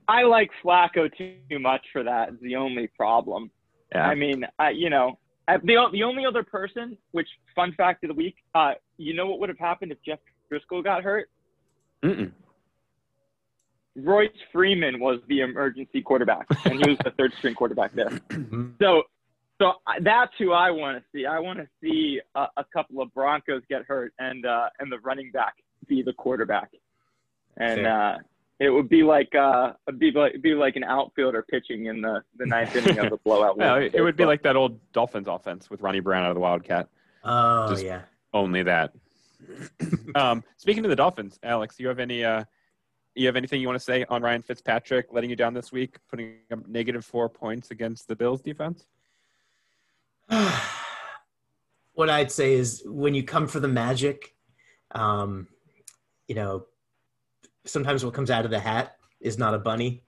I 0.07 0.23
like 0.23 0.49
Flacco 0.63 1.09
too 1.17 1.59
much 1.59 1.85
for 1.91 2.03
that. 2.03 2.29
Is 2.29 2.39
the 2.41 2.55
only 2.55 2.87
problem. 2.87 3.51
Yeah. 3.93 4.07
I 4.07 4.15
mean, 4.15 4.45
I, 4.59 4.71
you 4.71 4.89
know, 4.89 5.17
the 5.47 5.87
the 5.91 6.03
only 6.03 6.25
other 6.25 6.43
person, 6.43 6.97
which 7.11 7.27
fun 7.55 7.73
fact 7.73 8.03
of 8.03 8.09
the 8.09 8.13
week, 8.13 8.35
uh, 8.55 8.73
you 8.97 9.13
know 9.13 9.27
what 9.27 9.39
would 9.39 9.49
have 9.49 9.59
happened 9.59 9.91
if 9.91 9.97
Jeff 10.05 10.19
Driskel 10.51 10.83
got 10.83 11.03
hurt? 11.03 11.29
Mm-mm. 12.03 12.31
Royce 13.95 14.29
Freeman 14.51 14.99
was 14.99 15.19
the 15.27 15.41
emergency 15.41 16.01
quarterback, 16.01 16.47
and 16.65 16.83
he 16.83 16.89
was 16.89 16.97
the 17.03 17.11
third 17.11 17.31
string 17.37 17.53
quarterback 17.53 17.93
there. 17.93 18.19
so, 18.81 19.03
so 19.61 19.73
that's 20.01 20.31
who 20.39 20.51
I 20.51 20.71
want 20.71 20.97
to 20.97 21.03
see. 21.13 21.25
I 21.25 21.39
want 21.39 21.59
to 21.59 21.67
see 21.81 22.19
a, 22.33 22.47
a, 22.57 22.65
couple 22.73 23.01
of 23.01 23.13
Broncos 23.13 23.61
get 23.69 23.83
hurt, 23.83 24.13
and 24.17 24.45
uh, 24.45 24.69
and 24.79 24.91
the 24.91 24.99
running 24.99 25.31
back 25.31 25.53
be 25.87 26.01
the 26.01 26.13
quarterback. 26.13 26.71
and 27.57 27.85
uh, 27.85 28.17
it 28.59 28.69
would 28.69 28.89
be 28.89 29.03
like 29.03 29.33
uh, 29.35 29.73
it'd 29.87 29.99
be 29.99 30.11
like 30.11 30.31
it'd 30.31 30.41
be 30.41 30.53
like 30.53 30.75
an 30.75 30.83
outfielder 30.83 31.43
pitching 31.49 31.87
in 31.87 32.01
the 32.01 32.21
the 32.37 32.45
ninth 32.45 32.75
inning 32.75 32.99
of 32.99 33.11
a 33.11 33.17
blowout. 33.17 33.57
Well, 33.57 33.75
win. 33.75 33.83
it, 33.83 33.95
it 33.95 34.01
would 34.01 34.15
be 34.15 34.25
like 34.25 34.41
that 34.43 34.55
old 34.55 34.79
Dolphins 34.91 35.27
offense 35.27 35.69
with 35.69 35.81
Ronnie 35.81 35.99
Brown 35.99 36.23
out 36.23 36.31
of 36.31 36.35
the 36.35 36.41
Wildcat. 36.41 36.87
Oh 37.23 37.69
Just- 37.69 37.83
yeah. 37.83 38.01
Only 38.33 38.63
that. 38.63 38.93
um, 40.15 40.43
speaking 40.57 40.83
of 40.85 40.89
the 40.89 40.95
Dolphins, 40.95 41.39
Alex, 41.43 41.75
do 41.75 41.83
you 41.83 41.89
have 41.89 41.99
any 41.99 42.23
uh, 42.23 42.43
you 43.15 43.27
have 43.27 43.35
anything 43.35 43.61
you 43.61 43.67
want 43.67 43.79
to 43.79 43.83
say 43.83 44.05
on 44.09 44.21
Ryan 44.21 44.41
Fitzpatrick 44.41 45.07
letting 45.11 45.29
you 45.29 45.35
down 45.35 45.53
this 45.53 45.71
week, 45.71 45.97
putting 46.09 46.37
up 46.51 46.67
negative 46.67 47.05
four 47.05 47.29
points 47.29 47.71
against 47.71 48.07
the 48.07 48.15
Bills 48.15 48.41
defense? 48.41 48.85
what 51.93 52.09
I'd 52.09 52.31
say 52.31 52.53
is 52.53 52.81
when 52.85 53.13
you 53.13 53.23
come 53.23 53.47
for 53.47 53.59
the 53.59 53.67
magic, 53.67 54.33
um, 54.91 55.47
you 56.27 56.35
know, 56.35 56.65
sometimes 57.65 58.03
what 58.03 58.13
comes 58.13 58.31
out 58.31 58.45
of 58.45 58.51
the 58.51 58.59
hat 58.59 58.95
is 59.19 59.37
not 59.37 59.53
a 59.53 59.59
bunny, 59.59 60.03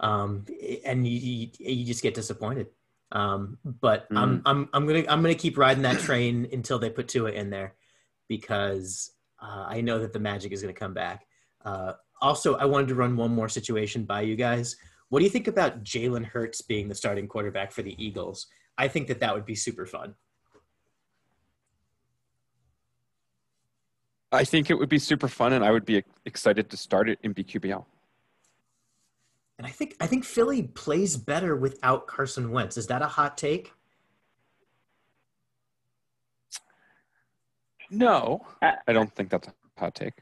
um, 0.00 0.46
and 0.84 1.06
you, 1.06 1.18
you 1.18 1.48
you 1.58 1.84
just 1.84 2.02
get 2.02 2.14
disappointed. 2.14 2.68
Um, 3.12 3.58
but 3.64 4.06
I'm 4.14 4.42
I'm 4.46 4.68
I'm 4.72 4.86
gonna 4.86 5.04
I'm 5.08 5.22
gonna 5.22 5.34
keep 5.34 5.58
riding 5.58 5.82
that 5.82 5.98
train 5.98 6.48
until 6.52 6.78
they 6.78 6.90
put 6.90 7.08
Tua 7.08 7.30
in 7.32 7.50
there, 7.50 7.74
because 8.28 9.12
uh, 9.40 9.66
I 9.68 9.80
know 9.80 9.98
that 9.98 10.12
the 10.12 10.20
magic 10.20 10.52
is 10.52 10.62
gonna 10.62 10.72
come 10.72 10.94
back. 10.94 11.26
Uh, 11.64 11.94
also, 12.20 12.54
I 12.56 12.66
wanted 12.66 12.88
to 12.88 12.94
run 12.94 13.16
one 13.16 13.34
more 13.34 13.48
situation 13.48 14.04
by 14.04 14.22
you 14.22 14.36
guys. 14.36 14.76
What 15.08 15.18
do 15.18 15.24
you 15.24 15.30
think 15.30 15.48
about 15.48 15.82
Jalen 15.82 16.24
Hurts 16.24 16.62
being 16.62 16.88
the 16.88 16.94
starting 16.94 17.26
quarterback 17.26 17.72
for 17.72 17.82
the 17.82 17.96
Eagles? 18.02 18.46
I 18.78 18.88
think 18.88 19.08
that 19.08 19.20
that 19.20 19.34
would 19.34 19.44
be 19.44 19.56
super 19.56 19.86
fun. 19.86 20.14
I 24.32 24.44
think 24.44 24.70
it 24.70 24.74
would 24.74 24.88
be 24.88 24.98
super 24.98 25.28
fun, 25.28 25.52
and 25.52 25.64
I 25.64 25.70
would 25.70 25.84
be 25.84 26.02
excited 26.24 26.70
to 26.70 26.76
start 26.76 27.08
it 27.08 27.18
in 27.22 27.34
BQBL. 27.34 27.84
And 29.58 29.66
I 29.66 29.70
think 29.70 29.96
I 30.00 30.06
think 30.06 30.24
Philly 30.24 30.62
plays 30.62 31.16
better 31.16 31.54
without 31.56 32.06
Carson 32.06 32.50
Wentz. 32.50 32.76
Is 32.78 32.86
that 32.86 33.02
a 33.02 33.06
hot 33.06 33.36
take? 33.36 33.72
No, 37.90 38.46
I- 38.62 38.78
I 38.86 38.92
don't 38.92 39.12
think 39.14 39.30
that's 39.30 39.48
a 39.48 39.54
hot 39.78 39.94
take. 39.94 40.14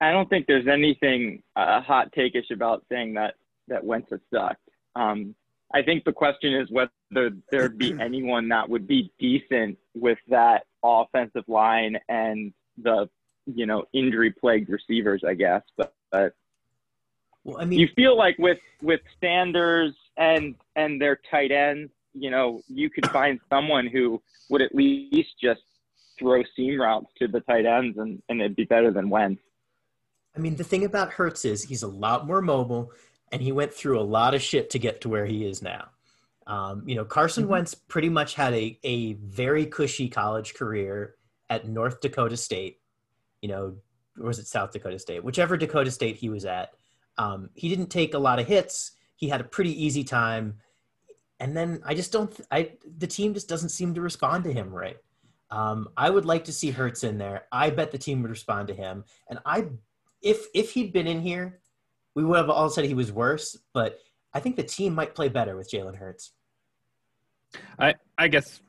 I 0.00 0.10
don't 0.10 0.28
think 0.28 0.46
there's 0.46 0.66
anything 0.66 1.42
uh, 1.54 1.80
hot 1.80 2.12
takeish 2.12 2.50
about 2.50 2.84
saying 2.90 3.14
that 3.14 3.34
that 3.68 3.84
Wentz 3.84 4.10
has 4.10 4.20
sucked. 4.32 4.68
Um, 4.96 5.34
I 5.72 5.82
think 5.82 6.04
the 6.04 6.12
question 6.12 6.52
is 6.54 6.70
whether 6.70 7.30
there'd 7.50 7.78
be 7.78 7.94
anyone 8.00 8.48
that 8.48 8.68
would 8.68 8.86
be 8.86 9.12
decent 9.18 9.78
with 9.94 10.18
that 10.28 10.66
offensive 10.84 11.44
line 11.48 11.98
and 12.08 12.52
the 12.78 13.08
you 13.46 13.66
know 13.66 13.84
injury 13.92 14.30
plagued 14.30 14.68
receivers, 14.68 15.22
I 15.26 15.34
guess. 15.34 15.62
But, 15.76 15.94
but 16.10 16.34
Well, 17.44 17.58
I 17.60 17.64
mean, 17.64 17.78
you 17.78 17.88
feel 17.96 18.16
like 18.16 18.36
with 18.38 18.58
with 18.82 19.00
Sanders 19.20 19.94
and 20.16 20.54
and 20.76 21.00
their 21.00 21.18
tight 21.30 21.50
ends, 21.50 21.90
you 22.12 22.30
know, 22.30 22.62
you 22.68 22.90
could 22.90 23.08
find 23.10 23.40
someone 23.50 23.86
who 23.86 24.22
would 24.50 24.62
at 24.62 24.74
least 24.74 25.34
just 25.40 25.62
throw 26.18 26.42
seam 26.54 26.80
routes 26.80 27.06
to 27.18 27.26
the 27.26 27.40
tight 27.40 27.66
ends 27.66 27.98
and, 27.98 28.22
and 28.28 28.40
it'd 28.40 28.56
be 28.56 28.64
better 28.64 28.92
than 28.92 29.10
Wentz. 29.10 29.42
I 30.36 30.40
mean, 30.40 30.56
the 30.56 30.64
thing 30.64 30.84
about 30.84 31.12
Hurts 31.12 31.44
is 31.44 31.64
he's 31.64 31.82
a 31.82 31.88
lot 31.88 32.26
more 32.26 32.40
mobile, 32.40 32.92
and 33.30 33.40
he 33.40 33.52
went 33.52 33.72
through 33.72 34.00
a 34.00 34.02
lot 34.02 34.34
of 34.34 34.42
shit 34.42 34.70
to 34.70 34.78
get 34.78 35.00
to 35.02 35.08
where 35.08 35.26
he 35.26 35.44
is 35.44 35.62
now. 35.62 35.90
Um, 36.46 36.86
you 36.86 36.94
know, 36.94 37.04
Carson 37.04 37.44
Mhm. 37.44 37.48
Wentz 37.48 37.74
pretty 37.74 38.08
much 38.08 38.34
had 38.34 38.52
a 38.54 38.78
a 38.82 39.14
very 39.14 39.66
cushy 39.66 40.08
college 40.08 40.54
career 40.54 41.16
at 41.48 41.68
North 41.68 42.00
Dakota 42.00 42.36
State. 42.36 42.80
You 43.40 43.48
know, 43.48 43.76
or 44.18 44.26
was 44.26 44.38
it 44.38 44.46
South 44.46 44.72
Dakota 44.72 44.98
State? 44.98 45.24
Whichever 45.24 45.56
Dakota 45.56 45.90
State 45.90 46.16
he 46.16 46.28
was 46.28 46.44
at, 46.44 46.74
um, 47.18 47.50
he 47.54 47.68
didn't 47.68 47.88
take 47.88 48.14
a 48.14 48.18
lot 48.18 48.38
of 48.38 48.46
hits. 48.46 48.92
He 49.16 49.28
had 49.28 49.40
a 49.40 49.44
pretty 49.44 49.72
easy 49.84 50.04
time, 50.04 50.58
and 51.40 51.56
then 51.56 51.82
I 51.84 51.94
just 51.94 52.12
don't. 52.12 52.38
I 52.50 52.72
the 52.98 53.06
team 53.06 53.32
just 53.34 53.48
doesn't 53.48 53.70
seem 53.70 53.94
to 53.94 54.00
respond 54.00 54.44
to 54.44 54.52
him 54.52 54.70
right. 54.70 54.98
Um, 55.50 55.88
I 55.96 56.10
would 56.10 56.24
like 56.24 56.44
to 56.44 56.52
see 56.52 56.70
Hurts 56.70 57.04
in 57.04 57.16
there. 57.18 57.46
I 57.52 57.70
bet 57.70 57.90
the 57.92 57.98
team 57.98 58.22
would 58.22 58.30
respond 58.30 58.68
to 58.68 58.74
him, 58.74 59.04
and 59.28 59.38
I 59.46 59.68
if 60.20 60.46
if 60.54 60.72
he'd 60.72 60.92
been 60.92 61.06
in 61.06 61.20
here, 61.20 61.60
we 62.14 62.24
would 62.24 62.36
have 62.38 62.50
all 62.50 62.68
said 62.70 62.84
he 62.86 62.94
was 62.94 63.12
worse. 63.12 63.56
But 63.72 64.00
I 64.34 64.40
think 64.40 64.56
the 64.56 64.62
team 64.62 64.94
might 64.94 65.14
play 65.14 65.28
better 65.28 65.56
with 65.56 65.70
Jalen 65.70 65.96
Hurts. 65.96 66.32
I 67.78 67.94
I 68.18 68.28
guess 68.28 68.60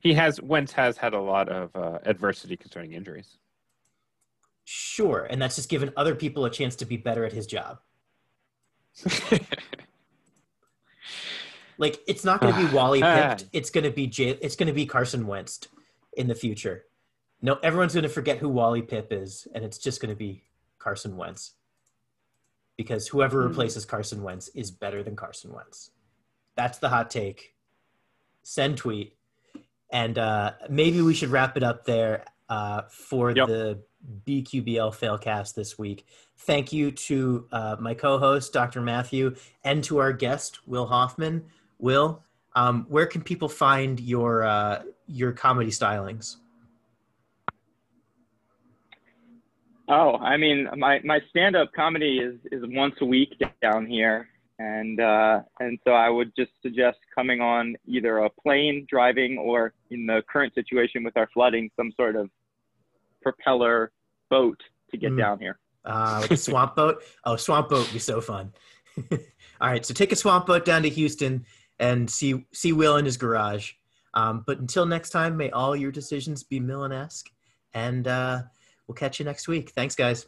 he 0.00 0.14
has 0.14 0.40
Wentz 0.42 0.72
has 0.72 0.96
had 0.96 1.14
a 1.14 1.20
lot 1.20 1.48
of 1.48 1.74
uh, 1.76 1.98
adversity 2.04 2.56
concerning 2.56 2.92
injuries. 2.92 3.38
Sure, 4.64 5.26
and 5.30 5.40
that's 5.40 5.54
just 5.56 5.68
given 5.68 5.92
other 5.96 6.14
people 6.16 6.44
a 6.44 6.50
chance 6.50 6.74
to 6.76 6.84
be 6.84 6.96
better 6.96 7.24
at 7.24 7.32
his 7.32 7.46
job. 7.46 7.78
Like 11.78 12.00
it's 12.06 12.24
not 12.24 12.40
going 12.40 12.54
to 12.54 12.66
be 12.66 12.66
Wally 12.74 13.00
Pipped. 13.00 13.46
It's 13.52 13.70
going 13.70 13.84
to 13.84 13.90
be 13.90 14.06
J- 14.06 14.38
it's 14.40 14.56
going 14.56 14.68
to 14.68 14.72
be 14.72 14.86
Carson 14.86 15.26
Wentz 15.26 15.60
in 16.16 16.26
the 16.28 16.34
future. 16.34 16.84
No, 17.42 17.58
everyone's 17.62 17.92
going 17.92 18.04
to 18.04 18.08
forget 18.08 18.38
who 18.38 18.48
Wally 18.48 18.82
Pipp 18.82 19.12
is, 19.12 19.46
and 19.54 19.64
it's 19.64 19.78
just 19.78 20.00
going 20.00 20.10
to 20.10 20.16
be 20.16 20.44
Carson 20.78 21.16
Wentz. 21.16 21.52
Because 22.76 23.08
whoever 23.08 23.42
Hmm. 23.42 23.48
replaces 23.48 23.84
Carson 23.84 24.22
Wentz 24.22 24.48
is 24.48 24.70
better 24.70 25.02
than 25.02 25.16
Carson 25.16 25.52
Wentz. 25.52 25.90
That's 26.56 26.78
the 26.78 26.88
hot 26.88 27.10
take. 27.10 27.54
Send 28.42 28.76
tweet, 28.78 29.16
and 29.90 30.16
uh, 30.18 30.52
maybe 30.70 31.00
we 31.02 31.14
should 31.14 31.30
wrap 31.30 31.56
it 31.56 31.62
up 31.62 31.84
there 31.84 32.24
uh, 32.48 32.82
for 32.90 33.32
Yep. 33.32 33.48
the 33.48 33.82
BQBL 34.24 34.92
Failcast 34.94 35.54
this 35.54 35.76
week. 35.76 36.06
Thank 36.38 36.72
you 36.72 36.92
to 36.92 37.48
uh, 37.50 37.76
my 37.80 37.92
co-host 37.92 38.52
Dr. 38.52 38.80
Matthew 38.80 39.34
and 39.64 39.82
to 39.84 39.98
our 39.98 40.12
guest 40.12 40.60
Will 40.68 40.86
Hoffman. 40.86 41.44
Will, 41.78 42.22
um, 42.54 42.86
where 42.88 43.06
can 43.06 43.20
people 43.22 43.48
find 43.48 43.98
your 43.98 44.44
uh, 44.44 44.82
your 45.08 45.32
comedy 45.32 45.70
stylings? 45.70 46.36
Oh, 49.88 50.16
I 50.16 50.36
mean, 50.36 50.68
my, 50.76 51.00
my 51.04 51.20
stand 51.30 51.54
up 51.56 51.70
comedy 51.74 52.18
is, 52.18 52.34
is 52.50 52.62
once 52.68 52.94
a 53.00 53.04
week 53.04 53.34
down 53.62 53.86
here. 53.86 54.28
And, 54.58 55.00
uh, 55.00 55.40
and 55.60 55.78
so 55.86 55.92
I 55.92 56.08
would 56.08 56.32
just 56.36 56.50
suggest 56.62 56.98
coming 57.14 57.40
on 57.40 57.76
either 57.86 58.18
a 58.18 58.30
plane 58.30 58.86
driving 58.88 59.36
or 59.38 59.74
in 59.90 60.06
the 60.06 60.22
current 60.30 60.54
situation 60.54 61.04
with 61.04 61.16
our 61.16 61.28
flooding, 61.34 61.70
some 61.76 61.92
sort 61.96 62.16
of 62.16 62.30
propeller 63.22 63.92
boat 64.30 64.58
to 64.90 64.96
get 64.96 65.12
Mm. 65.12 65.18
down 65.18 65.38
here. 65.38 65.58
Uh, 65.84 66.18
with 66.22 66.30
the 66.30 66.36
swamp 66.36 66.74
boat. 66.74 67.02
Oh, 67.24 67.36
swamp 67.36 67.68
boat 67.68 67.84
would 67.86 67.92
be 67.92 67.98
so 68.00 68.20
fun. 68.20 68.52
All 69.60 69.70
right, 69.70 69.84
so 69.86 69.94
take 69.94 70.10
a 70.10 70.16
swamp 70.16 70.46
boat 70.46 70.64
down 70.64 70.82
to 70.82 70.88
Houston 70.88 71.44
and 71.78 72.10
see 72.10 72.44
see 72.52 72.72
Will 72.72 72.96
in 72.96 73.04
his 73.04 73.16
garage. 73.16 73.72
Um, 74.14 74.42
but 74.46 74.58
until 74.58 74.86
next 74.86 75.10
time, 75.10 75.36
may 75.36 75.50
all 75.50 75.76
your 75.76 75.92
decisions 75.92 76.42
be 76.42 76.58
Millen-esque, 76.58 77.26
and 77.74 78.08
uh, 78.08 78.42
we'll 78.86 78.94
catch 78.94 79.18
you 79.18 79.24
next 79.24 79.48
week. 79.48 79.70
Thanks, 79.70 79.94
guys. 79.94 80.26